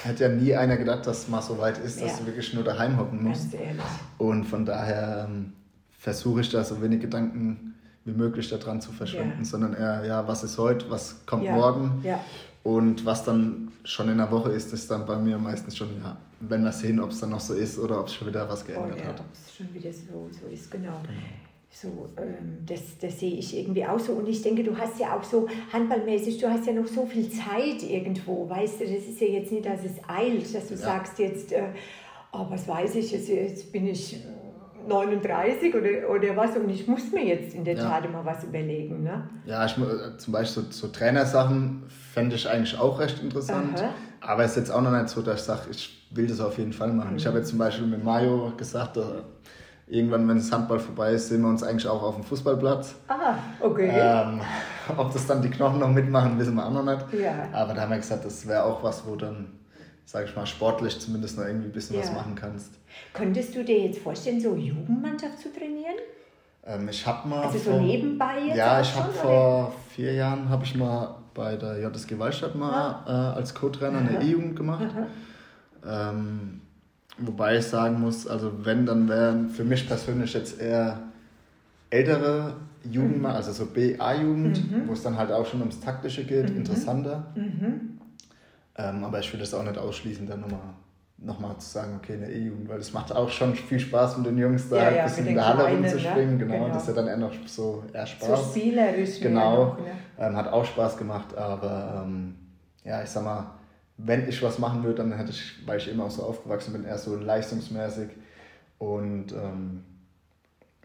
[0.03, 2.17] hätte ja nie einer gedacht, dass es mal so weit ist, dass ja.
[2.20, 3.51] du wirklich nur daheim hocken musst.
[3.51, 3.82] Ganz ehrlich.
[4.20, 5.53] Und von daher ähm,
[6.00, 7.76] versuche ich da so wenig Gedanken
[8.06, 9.45] wie möglich daran zu verschwenden, ja.
[9.45, 11.52] sondern eher, ja, was ist heute, was kommt ja.
[11.52, 12.02] morgen.
[12.04, 12.24] Ja.
[12.64, 16.18] Und was dann schon in der Woche ist, ist dann bei mir meistens schon, ja,
[16.39, 18.66] wenn wir sehen, ob es dann noch so ist oder ob es schon wieder was
[18.66, 19.20] geändert oh, ja, hat.
[19.20, 21.02] Ob es schon wieder so, so ist, genau.
[21.04, 21.20] genau.
[21.72, 24.14] So, ähm, das, das sehe ich irgendwie auch so.
[24.14, 27.30] Und ich denke, du hast ja auch so handballmäßig, du hast ja noch so viel
[27.30, 30.80] Zeit irgendwo, weißt du, das ist ja jetzt nicht, dass es eilt, dass du ja.
[30.80, 31.68] sagst jetzt, äh,
[32.32, 34.18] oh, was weiß ich, jetzt, jetzt bin ich
[34.88, 37.84] 39 oder, oder was und ich muss mir jetzt in der ja.
[37.84, 39.03] Tat mal was überlegen.
[39.03, 39.30] Ne?
[39.45, 43.80] Ja, ich, äh, zum Beispiel so, so Trainersachen fände ich eigentlich auch recht interessant.
[43.80, 43.89] Aha.
[44.21, 46.57] Aber es ist jetzt auch noch nicht so, dass ich sage, ich will das auf
[46.57, 47.11] jeden Fall machen.
[47.11, 47.17] Mhm.
[47.17, 48.97] Ich habe jetzt zum Beispiel mit Mario gesagt,
[49.88, 52.95] irgendwann, wenn das Handball vorbei ist, sehen wir uns eigentlich auch auf dem Fußballplatz.
[53.07, 53.91] Ah, okay.
[53.93, 54.41] Ähm,
[54.97, 57.05] ob das dann die Knochen noch mitmachen, wissen wir auch noch nicht.
[57.13, 57.47] Ja.
[57.51, 59.59] Aber da haben wir gesagt, das wäre auch was, wo dann
[60.10, 62.01] sage ich mal, sportlich zumindest noch irgendwie ein bisschen ja.
[62.01, 62.72] was machen kannst.
[63.14, 65.97] Könntest du dir jetzt vorstellen, so Jugendmannschaft zu trainieren?
[66.66, 67.43] Ähm, ich habe mal.
[67.43, 68.57] Also vor, so nebenbei jetzt?
[68.57, 73.34] Ja, ich habe vor vier Jahren habe ich mal bei der JSG Wallstadt mal ja.
[73.34, 74.88] äh, als Co-Trainer eine E-Jugend gemacht.
[75.88, 76.62] Ähm,
[77.20, 81.01] wobei ich sagen muss, also wenn, dann wären für mich persönlich jetzt eher
[81.91, 83.26] ältere Jugend, mhm.
[83.28, 84.88] also so BA-Jugend, mhm.
[84.88, 86.57] wo es dann halt auch schon ums Taktische geht, mhm.
[86.57, 87.28] interessanter.
[87.36, 87.99] Mhm.
[88.80, 90.59] Ähm, aber ich will das auch nicht ausschließen, dann nochmal
[91.21, 94.38] nochmal zu sagen, okay, eine E-Jugend, weil es macht auch schon viel Spaß mit den
[94.38, 96.38] Jungs da ja, ja, ein bisschen in der Halle rumzuspringen.
[96.38, 96.45] Ne?
[96.45, 98.27] Genau, genau, das ist ja dann eher noch so eher Spaß.
[98.27, 99.19] So spielerisch.
[99.19, 99.91] Genau, noch, ne?
[100.17, 102.36] ähm, hat auch Spaß gemacht, aber ähm,
[102.86, 103.51] ja, ich sag mal,
[103.97, 106.86] wenn ich was machen würde, dann hätte ich, weil ich eben auch so aufgewachsen bin,
[106.86, 108.11] eher so leistungsmäßig
[108.77, 109.84] und ähm,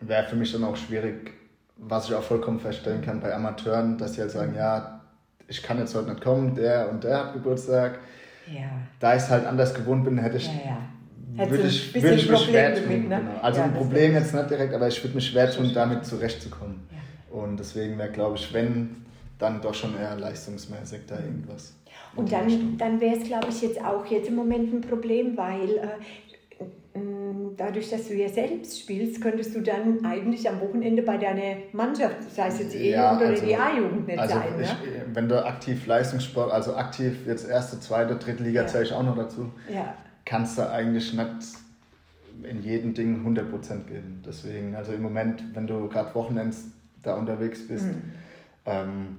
[0.00, 1.32] wäre für mich dann auch schwierig,
[1.76, 4.93] was ich auch vollkommen feststellen kann bei Amateuren, dass sie halt sagen, ja,
[5.48, 7.98] ich kann jetzt heute nicht kommen, der und der hat Geburtstag.
[8.52, 8.62] Ja.
[9.00, 10.78] Da ich es halt anders gewohnt bin, hätte ich, ja,
[11.36, 11.50] ja.
[11.50, 12.88] würde ich, würde ich mich schwer tun.
[12.88, 13.16] Mit, ne?
[13.18, 13.40] genau.
[13.40, 16.86] Also ein Problem jetzt nicht direkt, aber ich würde mich schwer tun, damit zurechtzukommen.
[17.30, 19.04] Und deswegen wäre, glaube ich, wenn,
[19.38, 21.74] dann doch schon eher leistungsmäßig da irgendwas.
[22.16, 25.78] Und dann, dann wäre es, glaube ich, jetzt auch jetzt im Moment ein Problem, weil
[25.78, 25.88] äh,
[27.56, 32.22] dadurch, dass du ja selbst spielst, könntest du dann eigentlich am Wochenende bei deiner Mannschaft,
[32.30, 34.48] sei es jetzt E-Jugend oder also, die A-Jugend nicht also sein.
[34.60, 35.04] Ich, ne?
[35.12, 38.66] Wenn du aktiv Leistungssport, also aktiv jetzt erste, zweite, dritte Liga ja.
[38.66, 39.94] zähle ich auch noch dazu, ja.
[40.24, 41.28] kannst du eigentlich nicht
[42.42, 44.22] in jedem Ding 100% geben.
[44.26, 46.66] Deswegen, also im Moment, wenn du gerade Wochenends
[47.02, 48.02] da unterwegs bist, mhm.
[48.66, 49.16] ähm,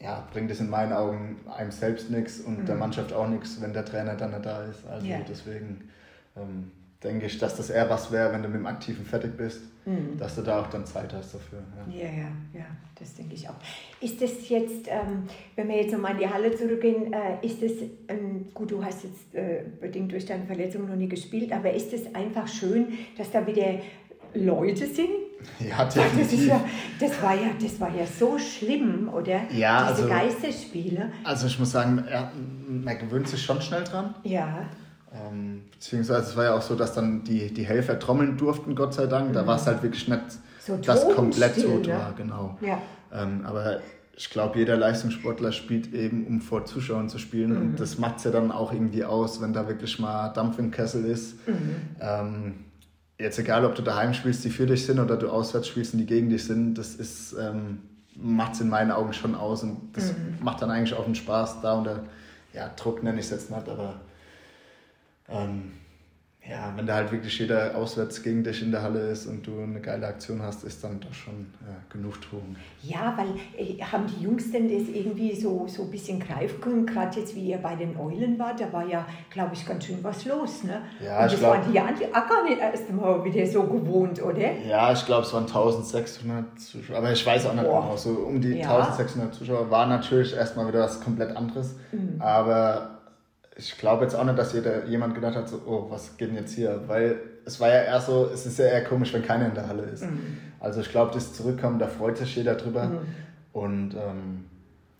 [0.00, 2.66] ja, bringt es in meinen Augen einem selbst nichts und mhm.
[2.66, 4.86] der Mannschaft auch nichts, wenn der Trainer dann nicht da ist.
[4.86, 5.18] Also ja.
[5.26, 5.88] deswegen
[6.36, 6.70] ähm,
[7.02, 10.16] denke ich, dass das eher was wäre, wenn du mit dem Aktiven fertig bist, mhm.
[10.18, 11.58] dass du da auch dann Zeit hast dafür.
[11.90, 12.66] Ja, ja, ja, ja
[12.98, 13.54] das denke ich auch.
[14.00, 15.24] Ist das jetzt, ähm,
[15.54, 17.72] wenn wir jetzt nochmal in die Halle zurückgehen, äh, ist das,
[18.08, 21.92] ähm, gut, du hast jetzt äh, bedingt durch deine Verletzung noch nie gespielt, aber ist
[21.92, 22.88] es einfach schön,
[23.18, 23.80] dass da wieder
[24.34, 25.08] Leute sind?
[25.60, 26.48] Ja, definitiv.
[26.48, 26.64] Das, ja,
[26.98, 29.42] das, war ja, das war ja so schlimm, oder?
[29.52, 31.12] Ja, Diese also, Geisterspiele.
[31.22, 32.02] Also ich muss sagen,
[32.66, 34.14] man gewöhnt sich schon schnell dran.
[34.24, 34.66] Ja.
[35.12, 38.94] Ähm, beziehungsweise es war ja auch so, dass dann die, die Helfer trommeln durften, Gott
[38.94, 39.30] sei Dank.
[39.30, 39.34] Mhm.
[39.34, 40.22] Da war es halt wirklich nicht
[40.60, 41.94] so das komplett tot ne?
[41.94, 42.58] war, genau.
[42.60, 42.80] Ja.
[43.12, 43.80] Ähm, aber
[44.16, 47.50] ich glaube, jeder Leistungssportler spielt eben, um vor Zuschauern zu spielen.
[47.50, 47.60] Mhm.
[47.60, 50.70] Und das macht es ja dann auch irgendwie aus, wenn da wirklich mal Dampf im
[50.70, 51.46] Kessel ist.
[51.46, 51.76] Mhm.
[52.00, 52.54] Ähm,
[53.18, 56.00] jetzt egal, ob du daheim spielst, die für dich sind, oder du auswärts spielst und
[56.00, 57.78] die gegen dich sind, das ist, ähm,
[58.16, 59.62] macht es in meinen Augen schon aus.
[59.62, 60.42] Und das mhm.
[60.42, 61.74] macht dann eigentlich auch einen Spaß da.
[61.74, 62.00] Und der,
[62.54, 64.00] ja, Druck nenne ich es jetzt nicht, aber
[65.28, 65.72] ähm,
[66.48, 69.60] ja, wenn da halt wirklich jeder auswärts gegen dich in der Halle ist und du
[69.60, 72.54] eine geile Aktion hast, ist dann doch schon äh, Genugtuung.
[72.82, 73.26] Ja, weil
[73.58, 77.34] äh, haben die Jungs denn das irgendwie so, so ein bisschen greifen können, gerade jetzt
[77.34, 80.62] wie ihr bei den Eulen wart, da war ja, glaube ich, ganz schön was los,
[80.62, 80.82] ne?
[81.04, 84.22] Ja, und das glaub, waren die ja auch gar nicht erst mal wieder so gewohnt,
[84.22, 84.52] oder?
[84.68, 88.40] Ja, ich glaube, es waren 1600 Zuschauer, aber ich weiß auch nicht genau, so um
[88.40, 88.76] die ja.
[88.76, 92.20] 1600 Zuschauer war natürlich erstmal wieder was komplett anderes, mhm.
[92.20, 92.95] aber
[93.58, 96.36] ich glaube jetzt auch nicht, dass jeder, jemand gedacht hat, so, oh, was geht denn
[96.36, 96.82] jetzt hier?
[96.86, 99.68] Weil es war ja eher so, es ist ja eher komisch, wenn keiner in der
[99.68, 100.04] Halle ist.
[100.04, 100.38] Mhm.
[100.60, 102.84] Also ich glaube, das Zurückkommen, da freut sich jeder drüber.
[102.84, 102.98] Mhm.
[103.52, 104.44] Und ähm,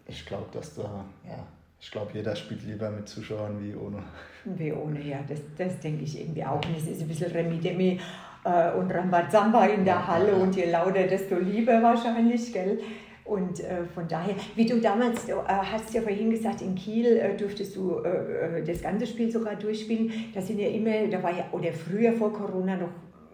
[0.07, 1.47] ich glaube, dass da, ja,
[1.81, 3.99] ich glaube, jeder spielt lieber mit Zuschauern wie ohne.
[4.45, 6.65] Wie ohne, ja, das, das denke ich irgendwie auch.
[6.65, 8.01] Und es ist ein bisschen Remi-Demi
[8.45, 10.43] äh, und Rambazamba in der Halle ja, ja.
[10.43, 12.79] und je lauter, desto lieber wahrscheinlich, gell?
[13.27, 17.37] Und äh, von daher, wie du damals, äh, hast ja vorhin gesagt, in Kiel äh,
[17.37, 20.13] durftest du äh, äh, das ganze Spiel sogar durchspielen.
[20.33, 22.91] Da sind ja immer, da war ja, oder früher vor Corona noch,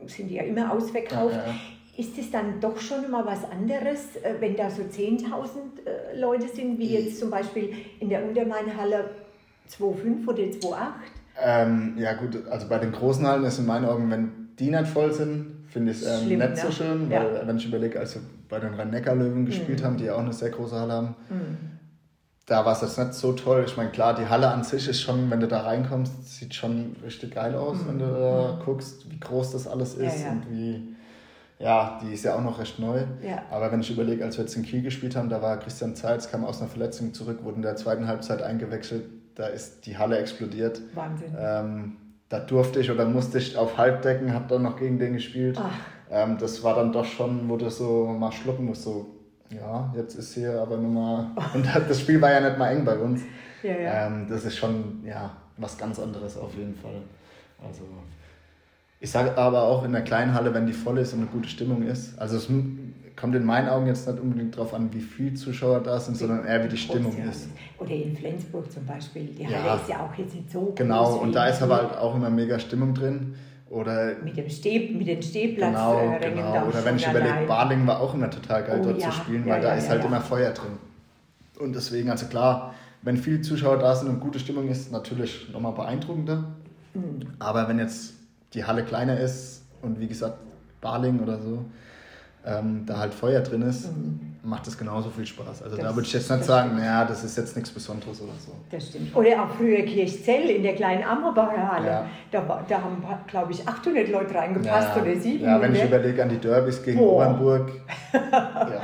[0.07, 1.37] sind die ja immer ausverkauft.
[1.37, 1.55] Ja, ja.
[1.95, 6.79] Ist es dann doch schon mal was anderes, äh, wenn da so 10.000 Leute sind,
[6.79, 9.11] wie jetzt zum Beispiel in der Untermainhalle
[9.69, 10.75] 2,5 oder 2,8?
[11.43, 14.87] Ähm, ja gut, also bei den großen Hallen ist in meinen Augen, wenn die nicht
[14.87, 16.57] voll sind, finde ich es ähm, nicht ne?
[16.57, 17.47] so schön, weil ja.
[17.47, 19.85] wenn ich überlege, als wir bei den Rhein-Neckar-Löwen gespielt mhm.
[19.85, 21.57] haben, die ja auch eine sehr große Halle haben, mhm.
[22.47, 23.65] da war es jetzt nicht so toll.
[23.67, 26.97] Ich meine, klar, die Halle an sich ist schon, wenn du da reinkommst, sieht schon
[27.03, 27.89] richtig geil aus, mhm.
[27.89, 28.65] wenn du da mhm.
[28.65, 30.95] guckst, wie groß das alles ist ja, und wie,
[31.59, 33.05] ja, die ist ja auch noch recht neu.
[33.23, 33.43] Ja.
[33.51, 36.31] Aber wenn ich überlege, als wir jetzt in Kiel gespielt haben, da war Christian Zeitz,
[36.31, 39.05] kam aus einer Verletzung zurück, wurde in der zweiten Halbzeit eingewechselt,
[39.35, 40.83] da ist die Halle explodiert.
[40.95, 41.35] Wahnsinn.
[41.39, 41.97] Ähm,
[42.33, 45.61] da durfte ich oder musste ich auf Halbdecken, habe dann noch gegen den gespielt.
[46.11, 49.07] Ähm, das war dann doch schon, wo du so mal schlucken musst, so,
[49.51, 51.31] ja, jetzt ist hier aber nur mal.
[51.55, 53.21] Und das Spiel war ja nicht mal eng bei uns.
[53.63, 54.07] Ja, ja.
[54.07, 57.03] Ähm, das ist schon, ja, was ganz anderes auf jeden Fall.
[57.63, 57.83] Also,
[58.99, 61.51] ich sage aber auch in der kleinen Halle, wenn die voll ist und eine gute
[61.51, 62.49] Stimmung ist, also es
[63.17, 66.45] kommt in meinen Augen jetzt nicht unbedingt darauf an, wie viele Zuschauer da sind, sondern
[66.45, 67.49] eher wie die Stimmung ist.
[67.79, 71.05] Oder in Flensburg zum Beispiel, die Halle ja, ist ja auch jetzt nicht so Genau,
[71.05, 73.35] groß und da ist aber halt auch immer mega Stimmung drin.
[73.71, 76.67] Oder mit dem Steh, mit den Stehplatz genau, äh, genau.
[76.67, 79.47] Oder wenn ich überlege, Baling war auch immer total geil oh, dort ja, zu spielen,
[79.47, 80.73] weil da ist halt immer Feuer drin.
[81.59, 85.73] Und deswegen, also klar, wenn viele Zuschauer da sind und gute Stimmung ist, natürlich nochmal
[85.73, 86.53] beeindruckender.
[86.93, 87.29] Mhm.
[87.39, 88.13] Aber wenn jetzt
[88.53, 90.37] die Halle kleiner ist und wie gesagt
[90.83, 91.65] Baling oder so,
[92.45, 94.37] ähm, da halt Feuer drin ist, mhm.
[94.43, 95.63] macht es genauso viel Spaß.
[95.63, 98.33] Also das, da würde ich jetzt nicht sagen, naja, das ist jetzt nichts Besonderes oder
[98.45, 98.53] so.
[98.71, 99.15] Das stimmt.
[99.15, 101.87] Oder auch früher Kirchzell in der kleinen Ammerbacher Halle.
[101.87, 102.07] Ja.
[102.31, 105.03] Da, da haben, glaube ich, 800 Leute reingepasst ja.
[105.03, 105.41] oder 700.
[105.41, 107.15] Ja, wenn ich überlege an die Derbys gegen oh.
[107.15, 107.71] Obernburg.
[108.13, 108.83] ja.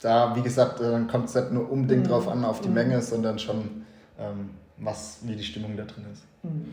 [0.00, 2.08] Da, wie gesagt, äh, dann kommt es nicht nur unbedingt mhm.
[2.08, 2.74] drauf an, auf die mhm.
[2.74, 3.84] Menge, sondern schon,
[4.18, 6.24] ähm, was, wie die Stimmung da drin ist.
[6.42, 6.72] Mhm.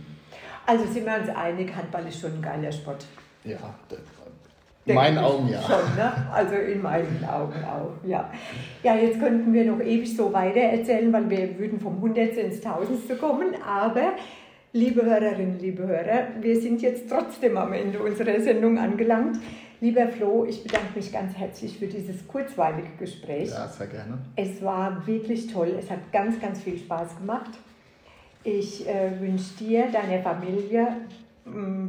[0.65, 3.05] Also sind wir uns einig, Handball ist schon ein geiler Sport.
[3.43, 3.57] Ja,
[4.86, 5.61] in meinen Augen ja.
[5.61, 6.11] Schon, ne?
[6.34, 8.30] Also in meinen Augen auch, ja.
[8.84, 12.61] Ja, jetzt könnten wir noch ewig so weiter erzählen, weil wir würden vom Hundertste ins
[12.61, 14.13] Tausendste kommen, aber
[14.73, 19.38] liebe Hörerinnen, liebe Hörer, wir sind jetzt trotzdem am Ende unserer Sendung angelangt.
[19.82, 23.49] Lieber Flo, ich bedanke mich ganz herzlich für dieses kurzweilige Gespräch.
[23.49, 24.17] Ja, sehr gerne.
[24.36, 25.73] Es war wirklich toll.
[25.80, 27.51] Es hat ganz, ganz viel Spaß gemacht.
[28.43, 30.88] Ich äh, wünsche dir, deiner Familie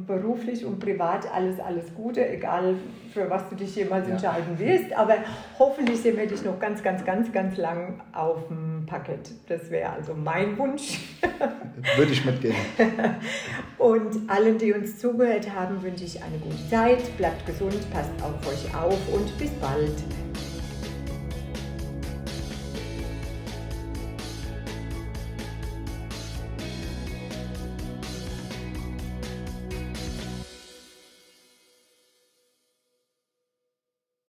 [0.06, 2.76] beruflich und privat alles, alles Gute, egal
[3.12, 4.14] für was du dich jemals ja.
[4.14, 4.92] entscheiden wirst.
[4.92, 5.16] Aber
[5.58, 9.30] hoffentlich sehen wir dich noch ganz, ganz, ganz, ganz lang auf dem Parkett.
[9.48, 11.00] Das wäre also mein Wunsch.
[11.96, 12.54] Würde ich mitgehen.
[13.78, 17.16] und allen, die uns zugehört haben, wünsche ich eine gute Zeit.
[17.16, 19.94] Bleibt gesund, passt auf euch auf und bis bald.